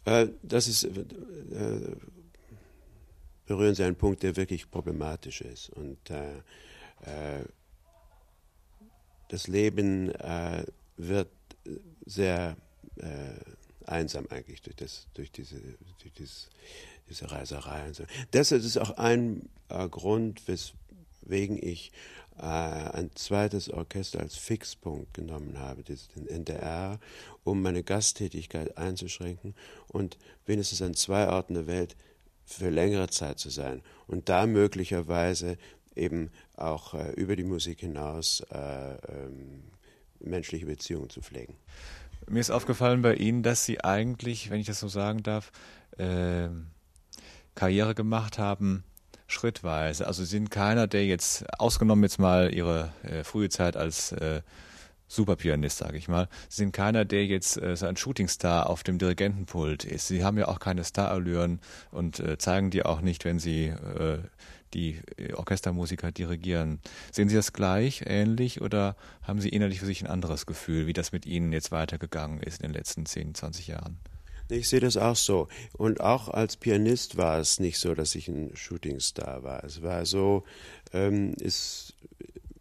Äh, 0.05 0.27
das 0.41 0.67
ist, 0.67 0.83
äh, 0.85 0.89
berühren 3.45 3.75
Sie 3.75 3.83
einen 3.83 3.95
Punkt, 3.95 4.23
der 4.23 4.35
wirklich 4.35 4.69
problematisch 4.71 5.41
ist. 5.41 5.69
Und 5.69 6.09
äh, 6.09 7.43
das 9.29 9.47
Leben 9.47 10.13
wird 10.95 11.27
sehr 12.05 12.55
einsam 13.85 14.27
eigentlich 14.29 14.61
durch, 14.61 14.75
das, 14.75 15.07
durch, 15.13 15.31
diese, 15.31 15.55
durch 15.99 16.13
dieses, 16.17 16.49
diese 17.09 17.31
Reiserei 17.31 17.87
und 17.87 17.95
so. 17.95 18.03
Deshalb 18.31 18.63
ist 18.63 18.77
auch 18.77 18.97
ein 18.97 19.49
Grund, 19.67 20.41
weswegen 20.47 21.57
ich 21.61 21.91
äh, 22.37 22.45
ein 22.45 23.11
zweites 23.15 23.69
Orchester 23.69 24.19
als 24.19 24.35
Fixpunkt 24.35 25.13
genommen 25.13 25.59
habe, 25.59 25.83
den 25.83 26.27
NDR, 26.27 26.99
um 27.43 27.61
meine 27.61 27.83
Gasttätigkeit 27.83 28.75
einzuschränken 28.75 29.53
und 29.87 30.17
wenigstens 30.47 30.81
an 30.81 30.95
zwei 30.95 31.29
Orten 31.29 31.53
der 31.53 31.67
Welt 31.67 31.95
für 32.43 32.69
längere 32.71 33.07
Zeit 33.09 33.37
zu 33.37 33.51
sein 33.51 33.83
und 34.07 34.29
da 34.29 34.47
möglicherweise 34.47 35.57
eben 35.95 36.31
auch 36.55 36.95
äh, 36.95 37.11
über 37.11 37.35
die 37.35 37.43
Musik 37.43 37.81
hinaus 37.81 38.41
äh, 38.51 38.95
ähm, 38.95 39.63
menschliche 40.23 40.65
Beziehungen 40.65 41.09
zu 41.09 41.21
pflegen. 41.21 41.55
Mir 42.29 42.39
ist 42.39 42.51
aufgefallen 42.51 43.01
bei 43.01 43.15
Ihnen, 43.15 43.43
dass 43.43 43.65
Sie 43.65 43.83
eigentlich, 43.83 44.49
wenn 44.49 44.59
ich 44.59 44.67
das 44.67 44.79
so 44.79 44.87
sagen 44.87 45.23
darf, 45.23 45.51
äh, 45.97 46.47
Karriere 47.55 47.95
gemacht 47.95 48.37
haben 48.37 48.83
schrittweise. 49.27 50.07
Also 50.07 50.23
Sie 50.23 50.29
sind 50.29 50.51
keiner, 50.51 50.87
der 50.87 51.05
jetzt, 51.05 51.45
ausgenommen 51.59 52.03
jetzt 52.03 52.19
mal 52.19 52.53
Ihre 52.53 52.93
äh, 53.03 53.23
frühe 53.23 53.49
Zeit 53.49 53.75
als 53.75 54.11
äh, 54.13 54.41
Superpianist, 55.07 55.77
sage 55.77 55.97
ich 55.97 56.07
mal, 56.07 56.27
Sie 56.49 56.63
sind 56.63 56.71
keiner, 56.71 57.05
der 57.05 57.25
jetzt 57.25 57.61
äh, 57.61 57.75
so 57.75 57.85
ein 57.85 57.97
Shootingstar 57.97 58.69
auf 58.69 58.83
dem 58.83 58.97
Dirigentenpult 58.97 59.83
ist. 59.83 60.07
Sie 60.07 60.23
haben 60.23 60.37
ja 60.37 60.47
auch 60.47 60.59
keine 60.59 60.83
Starallüren 60.83 61.59
und 61.91 62.19
äh, 62.19 62.37
zeigen 62.37 62.71
die 62.71 62.83
auch 62.83 63.01
nicht, 63.01 63.25
wenn 63.25 63.39
Sie 63.39 63.67
äh, 63.67 64.19
die 64.73 64.99
äh, 65.17 65.33
Orchestermusiker 65.33 66.11
dirigieren. 66.11 66.79
Sehen 67.11 67.29
Sie 67.29 67.35
das 67.35 67.53
gleich, 67.53 68.03
ähnlich 68.05 68.61
oder 68.61 68.95
haben 69.21 69.41
Sie 69.41 69.49
innerlich 69.49 69.79
für 69.79 69.85
sich 69.85 70.01
ein 70.03 70.09
anderes 70.09 70.45
Gefühl, 70.45 70.87
wie 70.87 70.93
das 70.93 71.11
mit 71.11 71.25
Ihnen 71.25 71.53
jetzt 71.53 71.71
weitergegangen 71.71 72.41
ist 72.41 72.61
in 72.61 72.69
den 72.69 72.73
letzten 72.73 73.05
10, 73.05 73.35
20 73.35 73.67
Jahren? 73.67 73.97
Ich 74.49 74.69
sehe 74.69 74.79
das 74.79 74.97
auch 74.97 75.15
so. 75.15 75.47
Und 75.73 76.01
auch 76.01 76.27
als 76.27 76.57
Pianist 76.57 77.17
war 77.17 77.39
es 77.39 77.59
nicht 77.59 77.79
so, 77.79 77.95
dass 77.95 78.15
ich 78.15 78.27
ein 78.27 78.55
Shootingstar 78.55 79.43
war. 79.43 79.63
Es 79.63 79.81
war 79.81 80.05
so, 80.05 80.43
ähm, 80.91 81.33
es 81.41 81.93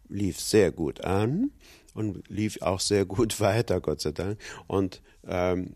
lief 0.09 0.39
sehr 0.39 0.71
gut 0.71 1.01
an 1.01 1.51
und 1.93 2.27
lief 2.29 2.61
auch 2.61 2.79
sehr 2.79 3.05
gut 3.05 3.39
weiter, 3.39 3.81
Gott 3.81 4.01
sei 4.01 4.11
Dank. 4.11 4.39
Und 4.67 5.01
ähm, 5.27 5.73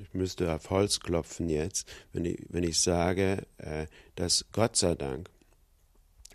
ich 0.00 0.12
müsste 0.12 0.52
auf 0.52 0.70
Holz 0.70 1.00
klopfen 1.00 1.48
jetzt, 1.48 1.88
wenn 2.12 2.24
ich, 2.24 2.38
wenn 2.48 2.62
ich 2.62 2.80
sage, 2.80 3.46
äh, 3.58 3.86
dass 4.14 4.44
Gott 4.52 4.76
sei 4.76 4.94
Dank 4.94 5.30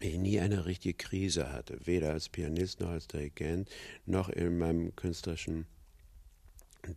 ich 0.03 0.17
nie 0.17 0.39
eine 0.39 0.65
richtige 0.65 0.93
Krise 0.93 1.51
hatte, 1.51 1.79
weder 1.86 2.12
als 2.12 2.29
Pianist 2.29 2.79
noch 2.79 2.89
als 2.89 3.08
Dirigent, 3.08 3.70
noch 4.05 4.29
in 4.29 4.58
meinem 4.58 4.96
künstlerischen 4.96 5.65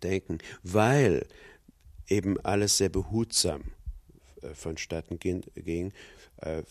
Denken, 0.03 0.39
weil 0.63 1.27
eben 2.09 2.41
alles 2.41 2.79
sehr 2.79 2.89
behutsam 2.89 3.73
äh, 4.43 4.55
vonstatten 4.55 5.19
ging. 5.19 5.93
Äh, 6.39 6.63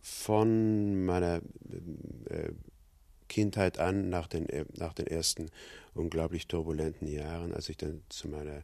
von 0.00 1.04
meiner 1.04 1.42
äh, 2.30 2.52
Kindheit 3.28 3.78
an, 3.78 4.08
nach 4.08 4.26
den, 4.26 4.46
nach 4.78 4.94
den 4.94 5.06
ersten 5.06 5.50
unglaublich 5.94 6.46
turbulenten 6.46 7.06
Jahren, 7.06 7.54
als 7.54 7.68
ich 7.68 7.76
dann 7.76 8.02
zu 8.08 8.28
meiner 8.28 8.62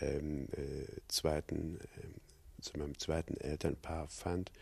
ähm, 0.00 0.48
äh, 0.52 0.86
zweiten, 1.08 1.78
äh, 1.80 2.60
zu 2.60 2.78
meinem 2.78 2.98
zweiten 2.98 3.36
Elternpaar 3.38 4.08
fand, 4.08 4.52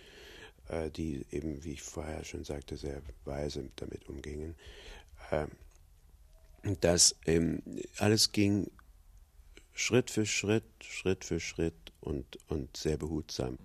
die 0.95 1.27
eben, 1.31 1.65
wie 1.65 1.73
ich 1.73 1.83
vorher 1.83 2.25
schon 2.25 2.45
sagte, 2.45 2.77
sehr 2.77 3.03
weise 3.25 3.69
damit 3.77 4.09
umgingen. 4.09 4.55
dass 6.81 7.17
ähm, 7.27 7.63
alles 7.99 8.33
ging 8.33 8.71
Schritt 9.73 10.11
für 10.11 10.27
Schritt, 10.27 10.65
Schritt 10.81 11.25
für 11.25 11.41
Schritt 11.41 11.75
und, 12.01 12.39
und 12.49 12.77
sehr 12.77 12.99
behutsam. 12.99 13.59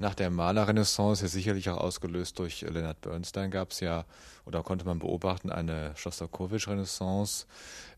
Nach 0.00 0.14
der 0.14 0.30
Malerrenaissance, 0.30 1.22
ja 1.22 1.28
sicherlich 1.28 1.70
auch 1.70 1.76
ausgelöst 1.78 2.38
durch 2.40 2.62
Leonard 2.62 3.00
Bernstein, 3.00 3.52
gab 3.52 3.70
es 3.70 3.78
ja, 3.78 4.04
oder 4.44 4.64
konnte 4.64 4.84
man 4.84 4.98
beobachten, 4.98 5.50
eine 5.50 5.92
Schostakowitsch-Renaissance. 5.94 7.46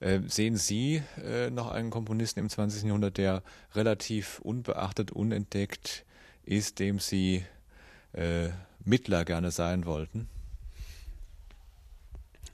Äh, 0.00 0.20
sehen 0.26 0.56
Sie 0.56 1.02
äh, 1.24 1.48
noch 1.48 1.70
einen 1.70 1.88
Komponisten 1.88 2.40
im 2.40 2.50
20. 2.50 2.82
Jahrhundert, 2.84 3.16
der 3.16 3.42
relativ 3.74 4.40
unbeachtet, 4.40 5.10
unentdeckt 5.10 6.04
ist, 6.44 6.78
dem 6.78 6.98
Sie 6.98 7.46
äh, 8.16 8.50
Mittler 8.84 9.24
gerne 9.24 9.50
sein 9.50 9.84
wollten? 9.86 10.28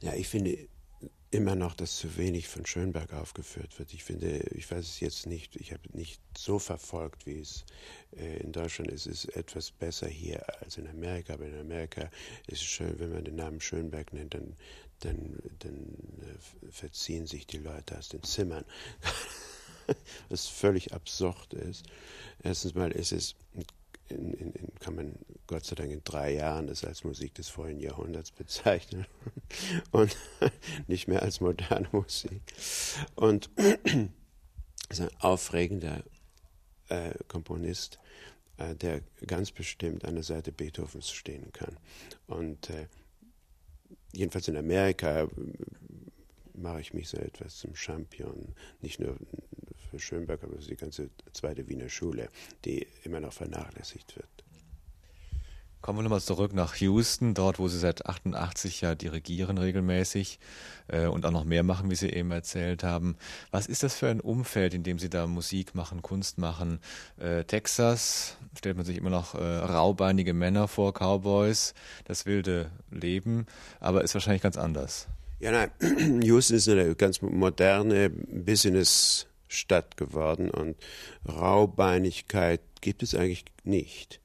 Ja, 0.01 0.15
ich 0.15 0.29
finde, 0.29 0.59
immer 1.33 1.55
noch, 1.55 1.75
dass 1.75 1.97
zu 1.97 2.19
wenig 2.19 2.47
von 2.47 2.67
Schönberg 2.67 3.15
aufgeführt 3.15 3.79
wird. 3.79 3.95
Ich 3.95 4.05
finde, 4.05 4.41
ich 4.55 4.71
weiß 4.71 4.85
es 4.85 5.01
jetzt 5.01 5.27
nicht, 5.27 5.57
ich 5.57 5.73
habe 5.73 5.83
nicht 5.97 6.21
so 6.37 6.59
verfolgt, 6.59 7.27
wie 7.27 7.41
es 7.41 7.65
äh, 8.17 8.37
in 8.39 8.53
Deutschland 8.53 8.91
ist. 8.91 9.07
Es 9.07 9.25
ist 9.25 9.37
etwas 9.37 9.71
besser 9.71 10.09
hier 10.09 10.45
als 10.61 10.77
in 10.77 10.87
Amerika, 10.87 11.33
aber 11.33 11.47
in 11.47 11.59
Amerika 11.59 12.11
ist 12.47 12.61
es 12.61 12.65
schön, 12.65 12.99
wenn 12.99 13.13
man 13.13 13.25
den 13.25 13.37
Namen 13.37 13.61
Schönberg 13.63 14.13
nennt, 14.13 14.35
dann, 14.35 14.57
dann, 15.01 15.39
dann 15.61 15.97
äh, 16.21 16.71
verziehen 16.71 17.27
sich 17.27 17.47
die 17.47 17.59
Leute 17.59 17.99
aus 17.99 18.11
den 18.11 18.23
Zimmern. 18.23 18.67
Was 20.29 20.47
völlig 20.47 20.93
absurd 20.93 21.55
ist. 21.55 21.87
Erstens 22.43 22.75
mal 22.75 22.93
ist 22.93 23.11
es 23.13 23.35
in, 24.13 24.35
in, 24.35 24.53
in, 24.53 24.75
kann 24.81 24.95
man 24.95 25.15
Gott 25.47 25.65
sei 25.65 25.75
Dank 25.75 25.91
in 25.91 26.03
drei 26.05 26.35
Jahren 26.35 26.67
das 26.67 26.85
als 26.85 27.05
Musik 27.05 27.35
des 27.35 27.49
vorigen 27.49 27.81
Jahrhunderts 27.81 28.31
bezeichnen 28.31 29.07
und 29.91 30.17
nicht 30.87 31.09
mehr 31.09 31.23
als 31.23 31.41
moderne 31.41 31.89
Musik. 31.93 32.43
Und 33.15 33.51
ist 34.89 35.01
ein 35.01 35.11
aufregender 35.21 36.03
äh, 36.89 37.15
Komponist, 37.29 37.99
äh, 38.59 38.75
der 38.75 39.01
ganz 39.27 39.51
bestimmt 39.51 40.05
an 40.05 40.15
der 40.15 40.25
Seite 40.25 40.53
Beethovens 40.53 41.11
stehen 41.11 41.53
kann. 41.53 41.77
Und 42.27 42.71
äh, 42.71 42.87
jedenfalls 44.13 44.49
in 44.49 44.57
Amerika 44.57 45.29
mache 46.55 46.81
ich 46.81 46.95
mich 46.95 47.09
so 47.09 47.17
etwas 47.17 47.59
zum 47.59 47.75
Champion, 47.75 48.55
nicht 48.81 49.01
nur 49.01 49.17
für 49.93 50.01
Schönberg, 50.01 50.43
aber 50.43 50.59
für 50.59 50.69
die 50.69 50.77
ganze 50.77 51.11
zweite 51.33 51.69
Wiener 51.69 51.89
Schule, 51.89 52.29
die 52.65 52.87
immer 53.05 53.21
noch 53.21 53.33
vernachlässigt 53.33 54.17
wird. 54.17 54.27
Kommen 55.83 55.99
wir 55.99 56.05
nochmal 56.05 56.21
zurück 56.21 56.55
nach 56.55 56.77
Houston, 56.77 57.35
dort, 57.35 57.59
wo 57.59 57.67
Sie 57.67 57.79
seit 57.79 58.07
88 58.07 58.83
ja 58.83 58.95
dirigieren 58.95 59.59
regelmäßig 59.59 60.39
äh, 60.87 61.07
und 61.07 61.27
auch 61.27 61.33
noch 61.33 61.45
mehr 61.45 61.65
machen, 61.65 61.91
wie 61.91 61.97
Sie 61.97 62.09
eben 62.09 62.31
erzählt 62.31 62.85
haben. 62.85 63.17
Was 63.51 63.67
ist 63.67 63.83
das 63.83 63.97
für 63.97 64.09
ein 64.09 64.21
Umfeld, 64.21 64.75
in 64.75 64.85
dem 64.85 65.01
Sie 65.01 65.11
da 65.11 65.27
Musik 65.27 65.75
machen, 65.75 66.01
Kunst 66.01 66.39
machen? 66.39 66.79
Äh, 67.19 67.43
Texas 67.45 68.37
stellt 68.57 68.77
man 68.77 68.87
sich 68.87 68.97
immer 68.97 69.11
noch 69.11 69.35
äh, 69.35 69.43
raubeinige 69.43 70.35
Männer 70.35 70.69
vor, 70.69 70.93
Cowboys, 70.93 71.75
das 72.05 72.27
wilde 72.27 72.71
Leben, 72.93 73.47
aber 73.81 74.05
ist 74.05 74.15
wahrscheinlich 74.15 74.43
ganz 74.43 74.57
anders. 74.57 75.09
Ja, 75.41 75.51
nein, 75.51 76.23
Houston 76.23 76.57
ist 76.57 76.69
eine 76.69 76.95
ganz 76.95 77.21
moderne 77.23 78.13
Businessstadt 79.53 79.97
geworden 79.99 80.51
und 80.51 80.77
Raubeinigkeit 81.29 82.63
gibt 82.81 83.03
es 83.03 83.15
eigentlich 83.15 83.45
nicht. 83.65 84.19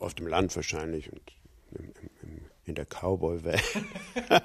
Auf 0.00 0.14
dem 0.14 0.26
Land 0.26 0.54
wahrscheinlich 0.56 1.12
und 1.12 1.22
im, 1.78 1.92
im, 2.22 2.40
in 2.64 2.74
der 2.74 2.86
Cowboy-Welt. 2.86 3.62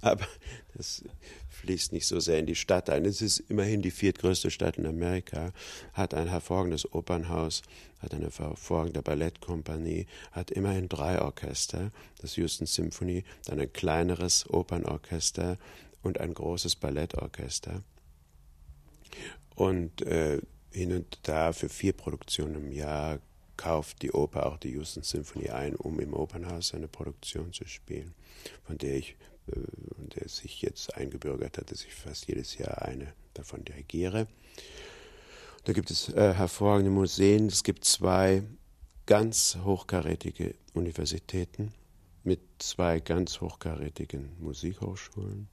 Aber 0.00 0.26
das 0.74 1.02
fließt 1.48 1.92
nicht 1.92 2.06
so 2.06 2.20
sehr 2.20 2.38
in 2.38 2.46
die 2.46 2.54
Stadt 2.54 2.88
ein. 2.88 3.04
Es 3.04 3.20
ist 3.20 3.40
immerhin 3.48 3.82
die 3.82 3.90
viertgrößte 3.90 4.50
Stadt 4.50 4.76
in 4.76 4.86
Amerika, 4.86 5.52
hat 5.92 6.14
ein 6.14 6.28
hervorragendes 6.28 6.92
Opernhaus, 6.92 7.62
hat 7.98 8.14
eine 8.14 8.30
hervorragende 8.30 9.02
Ballettkompanie, 9.02 10.06
hat 10.30 10.52
immerhin 10.52 10.88
drei 10.88 11.20
Orchester, 11.20 11.90
das 12.20 12.36
Houston 12.36 12.66
Symphony, 12.66 13.24
dann 13.46 13.58
ein 13.58 13.72
kleineres 13.72 14.48
Opernorchester 14.48 15.58
und 16.02 16.20
ein 16.20 16.34
großes 16.34 16.76
Ballettorchester. 16.76 17.82
Und 19.54 20.02
äh, 20.02 20.40
hin 20.70 20.92
und 20.92 21.18
da 21.22 21.52
für 21.52 21.68
vier 21.68 21.92
Produktionen 21.92 22.56
im 22.56 22.72
Jahr 22.72 23.18
kauft 23.56 24.02
die 24.02 24.12
Oper 24.12 24.46
auch 24.46 24.58
die 24.58 24.72
Houston 24.72 25.02
Symphony 25.02 25.48
ein, 25.48 25.74
um 25.74 25.98
im 26.00 26.12
Opernhaus 26.12 26.74
eine 26.74 26.88
Produktion 26.88 27.52
zu 27.52 27.66
spielen, 27.66 28.14
von 28.64 28.76
der 28.76 28.96
ich 28.96 29.16
äh, 29.48 29.60
der 30.14 30.28
sich 30.28 30.62
jetzt 30.62 30.96
eingebürgert 30.96 31.58
hat, 31.58 31.70
dass 31.70 31.84
ich 31.84 31.94
fast 31.94 32.26
jedes 32.26 32.58
Jahr 32.58 32.82
eine 32.82 33.12
davon 33.34 33.64
dirigiere. 33.64 34.26
Da 35.64 35.72
gibt 35.72 35.90
es 35.90 36.08
äh, 36.10 36.32
hervorragende 36.34 36.90
Museen. 36.90 37.46
Es 37.46 37.64
gibt 37.64 37.84
zwei 37.84 38.42
ganz 39.04 39.58
hochkarätige 39.62 40.54
Universitäten 40.74 41.72
mit 42.24 42.40
zwei 42.58 43.00
ganz 43.00 43.40
hochkarätigen 43.40 44.30
Musikhochschulen, 44.40 45.48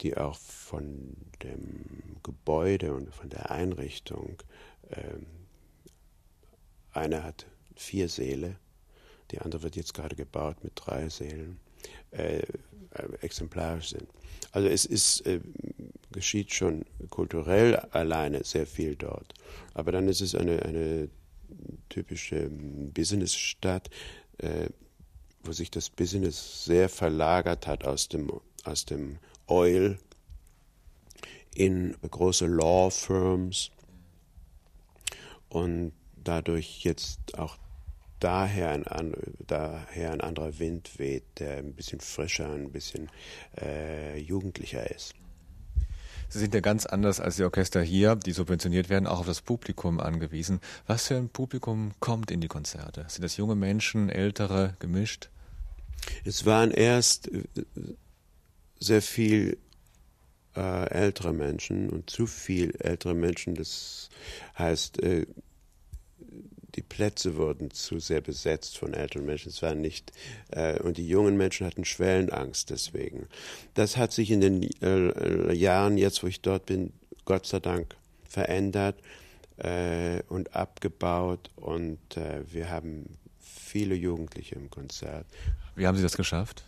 die 0.00 0.16
auch 0.16 0.36
von 0.36 1.16
dem 1.42 2.16
Gebäude 2.22 2.94
und 2.94 3.14
von 3.14 3.28
der 3.28 3.50
Einrichtung, 3.50 4.42
äh, 4.90 5.18
eine 6.92 7.22
hat 7.22 7.46
vier 7.76 8.08
Säle, 8.08 8.56
die 9.30 9.40
andere 9.40 9.62
wird 9.62 9.76
jetzt 9.76 9.94
gerade 9.94 10.16
gebaut 10.16 10.62
mit 10.62 10.72
drei 10.76 11.08
Sälen, 11.08 11.58
äh, 12.12 12.42
exemplarisch 13.20 13.90
sind. 13.90 14.06
Also 14.52 14.68
es 14.68 14.84
ist, 14.84 15.26
äh, 15.26 15.40
geschieht 16.12 16.52
schon 16.52 16.84
kulturell 17.10 17.76
alleine 17.76 18.44
sehr 18.44 18.66
viel 18.66 18.94
dort. 18.94 19.34
Aber 19.74 19.90
dann 19.90 20.08
ist 20.08 20.20
es 20.20 20.34
eine, 20.34 20.62
eine 20.62 21.08
typische 21.88 22.48
Businessstadt, 22.48 23.90
äh, 24.38 24.68
wo 25.42 25.52
sich 25.52 25.70
das 25.70 25.90
Business 25.90 26.64
sehr 26.64 26.88
verlagert 26.88 27.66
hat 27.66 27.84
aus 27.84 28.08
dem, 28.08 28.30
aus 28.64 28.84
dem 28.84 29.18
Oil 29.46 29.98
in 31.54 31.96
große 32.02 32.46
Law 32.46 32.90
Firms 32.90 33.70
und 35.48 35.92
dadurch 36.16 36.82
jetzt 36.84 37.38
auch 37.38 37.56
daher 38.18 38.70
ein, 38.70 39.12
daher 39.46 40.12
ein 40.12 40.20
anderer 40.20 40.58
Wind 40.58 40.98
weht, 40.98 41.24
der 41.38 41.58
ein 41.58 41.74
bisschen 41.74 42.00
frischer, 42.00 42.50
ein 42.50 42.72
bisschen 42.72 43.10
äh, 43.60 44.18
jugendlicher 44.18 44.90
ist. 44.90 45.14
Sie 46.30 46.38
sind 46.38 46.54
ja 46.54 46.60
ganz 46.60 46.86
anders 46.86 47.20
als 47.20 47.36
die 47.36 47.44
Orchester 47.44 47.82
hier, 47.82 48.16
die 48.16 48.32
subventioniert 48.32 48.88
werden, 48.88 49.06
auch 49.06 49.20
auf 49.20 49.26
das 49.26 49.42
Publikum 49.42 50.00
angewiesen. 50.00 50.60
Was 50.86 51.06
für 51.06 51.16
ein 51.16 51.28
Publikum 51.28 51.92
kommt 52.00 52.30
in 52.30 52.40
die 52.40 52.48
Konzerte? 52.48 53.04
Sind 53.08 53.22
das 53.22 53.36
junge 53.36 53.54
Menschen, 53.54 54.08
ältere, 54.08 54.74
gemischt? 54.80 55.28
Es 56.24 56.44
waren 56.44 56.70
erst 56.70 57.30
sehr 58.84 59.02
viel 59.02 59.58
äh, 60.56 60.88
ältere 60.90 61.32
Menschen 61.32 61.90
und 61.90 62.10
zu 62.10 62.26
viel 62.26 62.74
ältere 62.78 63.14
Menschen. 63.14 63.54
Das 63.54 64.08
heißt, 64.58 65.02
äh, 65.02 65.26
die 66.74 66.82
Plätze 66.82 67.36
wurden 67.36 67.70
zu 67.70 68.00
sehr 68.00 68.20
besetzt 68.20 68.78
von 68.78 68.94
älteren 68.94 69.26
Menschen. 69.26 69.48
Es 69.48 69.62
war 69.62 69.74
nicht, 69.74 70.12
äh, 70.50 70.80
und 70.80 70.96
die 70.96 71.08
jungen 71.08 71.36
Menschen 71.36 71.66
hatten 71.66 71.84
Schwellenangst 71.84 72.70
deswegen. 72.70 73.28
Das 73.74 73.96
hat 73.96 74.12
sich 74.12 74.30
in 74.30 74.40
den 74.40 74.62
äh, 74.82 75.52
Jahren, 75.52 75.98
jetzt 75.98 76.22
wo 76.22 76.26
ich 76.26 76.40
dort 76.40 76.66
bin, 76.66 76.92
Gott 77.24 77.46
sei 77.46 77.60
Dank 77.60 77.96
verändert 78.28 78.96
äh, 79.56 80.22
und 80.28 80.54
abgebaut 80.54 81.50
und 81.56 82.16
äh, 82.16 82.42
wir 82.52 82.70
haben 82.70 83.06
viele 83.40 83.94
Jugendliche 83.94 84.56
im 84.56 84.70
Konzert. 84.70 85.26
Wie 85.76 85.86
haben 85.86 85.96
Sie 85.96 86.02
das 86.02 86.16
geschafft? 86.16 86.64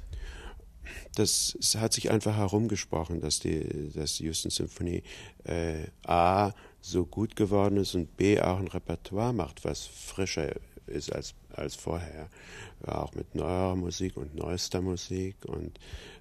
Das, 1.15 1.57
hat 1.77 1.93
sich 1.93 2.11
einfach 2.11 2.37
herumgesprochen, 2.37 3.21
dass 3.21 3.41
die, 3.41 3.91
dass 3.95 4.17
die 4.17 4.25
Houston 4.25 4.51
Symphonie 4.51 5.03
äh, 5.45 5.85
A 6.07 6.53
so 6.81 7.05
gut 7.05 7.37
geworden 7.37 7.79
ist 7.79 7.95
und 7.95 8.17
B 8.17 8.41
auch 8.41 8.59
ein 8.59 8.69
Repertoire 8.69 9.33
macht, 9.33 9.65
was 9.65 9.87
frischer 9.87 10.55
ist 10.87 11.13
als, 11.13 11.35
als 11.53 11.75
vorher. 11.75 12.29
Auch 12.87 13.15
mit 13.15 13.35
neuer 13.35 13.75
Musik 13.75 14.17
und 14.17 14.35
neuester 14.35 14.81
Musik 14.81 15.37
und 15.47 15.79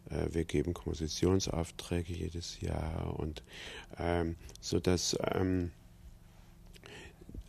äh, 0.10 0.34
wir 0.34 0.46
geben 0.46 0.74
Kompositionsaufträge 0.74 2.14
jedes 2.14 2.60
Jahr 2.62 3.20
und 3.20 3.44
ähm, 4.00 4.36
so 4.62 4.80
dass 4.80 5.16
ähm, 5.34 5.72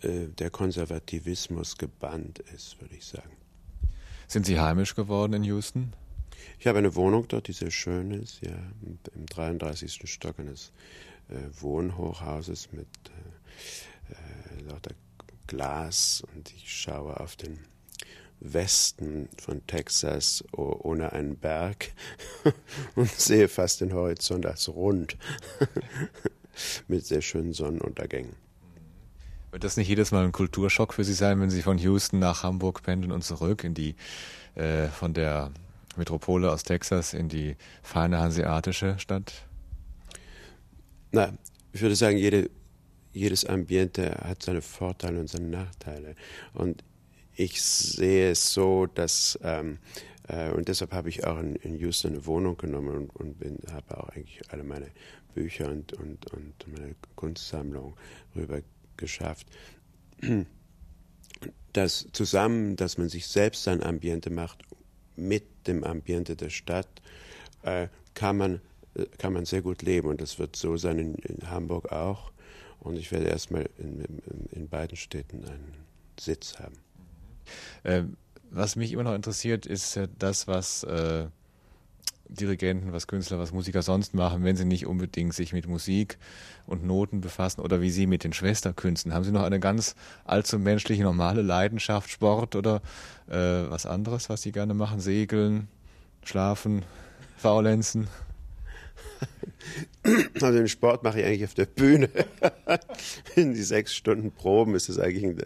äh, 0.02 0.26
der 0.28 0.50
Konservativismus 0.50 1.78
gebannt 1.78 2.40
ist, 2.54 2.80
würde 2.80 2.94
ich 2.96 3.06
sagen. 3.06 3.36
Sind 4.28 4.44
Sie 4.44 4.58
heimisch 4.58 4.94
geworden 4.94 5.32
in 5.32 5.44
Houston? 5.44 5.92
Ich 6.58 6.66
habe 6.66 6.78
eine 6.78 6.94
Wohnung 6.94 7.28
dort, 7.28 7.48
die 7.48 7.52
sehr 7.52 7.70
schön 7.70 8.10
ist, 8.10 8.40
ja, 8.42 8.56
im 9.14 9.26
33. 9.26 10.00
Stock 10.04 10.38
eines 10.38 10.72
äh, 11.28 11.34
Wohnhochhauses 11.60 12.72
mit 12.72 12.88
äh, 13.06 14.12
äh, 14.12 14.68
lauter 14.68 14.94
Glas 15.46 16.22
und 16.34 16.52
ich 16.52 16.72
schaue 16.72 17.20
auf 17.20 17.36
den 17.36 17.58
Westen 18.40 19.28
von 19.38 19.66
Texas 19.66 20.44
ohne 20.52 21.12
einen 21.12 21.36
Berg 21.36 21.92
und 22.94 23.10
sehe 23.10 23.48
fast 23.48 23.80
den 23.80 23.92
Horizont 23.92 24.46
als 24.46 24.68
rund 24.68 25.16
mit 26.88 27.06
sehr 27.06 27.22
schönen 27.22 27.52
Sonnenuntergängen. 27.52 28.34
Wird 29.52 29.64
das 29.64 29.76
nicht 29.76 29.88
jedes 29.88 30.10
Mal 30.10 30.24
ein 30.24 30.32
Kulturschock 30.32 30.92
für 30.92 31.04
Sie 31.04 31.14
sein, 31.14 31.40
wenn 31.40 31.50
Sie 31.50 31.62
von 31.62 31.78
Houston 31.78 32.18
nach 32.18 32.42
Hamburg 32.42 32.82
pendeln 32.82 33.12
und 33.12 33.22
zurück 33.22 33.64
in 33.64 33.72
die 33.72 33.94
äh, 34.54 34.88
von 34.88 35.14
der 35.14 35.50
Metropole 35.96 36.50
aus 36.50 36.62
Texas 36.62 37.14
in 37.14 37.28
die 37.28 37.56
feine 37.82 38.18
hanseatische 38.18 38.98
Stadt? 38.98 39.46
Na, 41.12 41.32
ich 41.72 41.82
würde 41.82 41.96
sagen, 41.96 42.16
jede, 42.16 42.50
jedes 43.12 43.44
Ambiente 43.44 44.16
hat 44.22 44.42
seine 44.42 44.62
Vorteile 44.62 45.20
und 45.20 45.28
seine 45.28 45.48
Nachteile. 45.48 46.14
Und 46.52 46.84
ich 47.34 47.62
sehe 47.62 48.30
es 48.30 48.52
so, 48.52 48.86
dass, 48.86 49.38
ähm, 49.42 49.78
äh, 50.28 50.50
und 50.50 50.68
deshalb 50.68 50.92
habe 50.92 51.08
ich 51.08 51.24
auch 51.24 51.38
in, 51.38 51.56
in 51.56 51.76
Houston 51.76 52.12
eine 52.12 52.26
Wohnung 52.26 52.56
genommen 52.56 53.10
und, 53.10 53.40
und 53.42 53.72
habe 53.72 53.98
auch 53.98 54.08
eigentlich 54.08 54.40
alle 54.50 54.64
meine 54.64 54.90
Bücher 55.34 55.68
und, 55.68 55.92
und, 55.92 56.32
und 56.32 56.54
meine 56.68 56.94
Kunstsammlung 57.14 57.96
rüber 58.34 58.60
geschafft. 58.96 59.46
Das 61.74 62.08
zusammen, 62.12 62.76
dass 62.76 62.96
man 62.96 63.10
sich 63.10 63.26
selbst 63.26 63.68
ein 63.68 63.82
Ambiente 63.82 64.30
macht 64.30 64.62
mit 65.16 65.44
dem 65.66 65.84
Ambiente 65.84 66.36
der 66.36 66.50
Stadt, 66.50 66.88
äh, 67.62 67.88
kann 68.14 68.36
man 68.36 68.60
kann 69.18 69.32
man 69.32 69.44
sehr 69.44 69.62
gut 69.62 69.82
leben. 69.82 70.08
Und 70.08 70.20
das 70.20 70.38
wird 70.38 70.56
so 70.56 70.76
sein 70.76 70.98
in, 70.98 71.14
in 71.16 71.50
Hamburg 71.50 71.92
auch. 71.92 72.32
Und 72.80 72.96
ich 72.96 73.10
werde 73.12 73.26
erstmal 73.26 73.68
in, 73.78 74.00
in, 74.00 74.22
in, 74.52 74.68
beiden 74.68 74.96
Städten 74.96 75.44
einen 75.44 75.74
Sitz 76.18 76.58
haben. 76.58 76.76
Ähm, 77.84 78.16
was 78.50 78.76
mich 78.76 78.92
immer 78.92 79.02
noch 79.02 79.14
interessiert, 79.14 79.66
ist 79.66 79.98
das, 80.18 80.46
was 80.46 80.84
äh, 80.84 81.26
Dirigenten, 82.28 82.92
was 82.92 83.06
Künstler, 83.06 83.38
was 83.38 83.52
Musiker 83.52 83.82
sonst 83.82 84.14
machen, 84.14 84.44
wenn 84.44 84.56
sie 84.56 84.64
nicht 84.64 84.86
unbedingt 84.86 85.34
sich 85.34 85.52
mit 85.52 85.66
Musik 85.68 86.18
und 86.66 86.84
Noten 86.84 87.20
befassen 87.20 87.60
oder 87.60 87.80
wie 87.80 87.90
sie 87.90 88.06
mit 88.06 88.24
den 88.24 88.32
Schwesterkünsten. 88.32 89.14
Haben 89.14 89.24
Sie 89.24 89.32
noch 89.32 89.44
eine 89.44 89.60
ganz 89.60 89.94
allzu 90.24 90.58
menschliche, 90.58 91.02
normale 91.02 91.42
Leidenschaft, 91.42 92.10
Sport 92.10 92.56
oder 92.56 92.82
äh, 93.28 93.34
was 93.70 93.86
anderes, 93.86 94.28
was 94.28 94.42
Sie 94.42 94.52
gerne 94.52 94.74
machen? 94.74 95.00
Segeln, 95.00 95.68
schlafen, 96.24 96.82
faulenzen? 97.36 98.08
Also 100.34 100.52
den 100.52 100.68
Sport 100.68 101.02
mache 101.02 101.20
ich 101.20 101.26
eigentlich 101.26 101.44
auf 101.44 101.54
der 101.54 101.66
Bühne. 101.66 102.08
In 103.36 103.54
die 103.54 103.62
sechs 103.62 103.94
Stunden 103.94 104.30
Proben 104.30 104.74
ist 104.74 104.88
es 104.88 104.98
eigentlich 104.98 105.36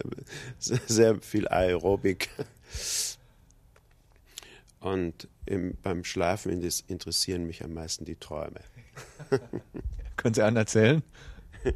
sehr 0.58 1.20
viel 1.20 1.48
Aerobik. 1.48 2.28
Und 4.80 5.28
im, 5.50 5.76
beim 5.82 6.04
Schlafen 6.04 6.62
interessieren 6.86 7.44
mich 7.44 7.64
am 7.64 7.74
meisten 7.74 8.04
die 8.04 8.16
Träume. 8.16 8.60
Können 10.16 10.34
Sie 10.34 10.42
einen 10.42 10.56
erzählen? 10.56 11.02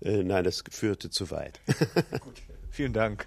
Äh, 0.00 0.22
nein, 0.22 0.44
das 0.44 0.62
führte 0.70 1.10
zu 1.10 1.30
weit. 1.30 1.60
Gut. 2.20 2.42
Vielen 2.70 2.92
Dank. 2.92 3.26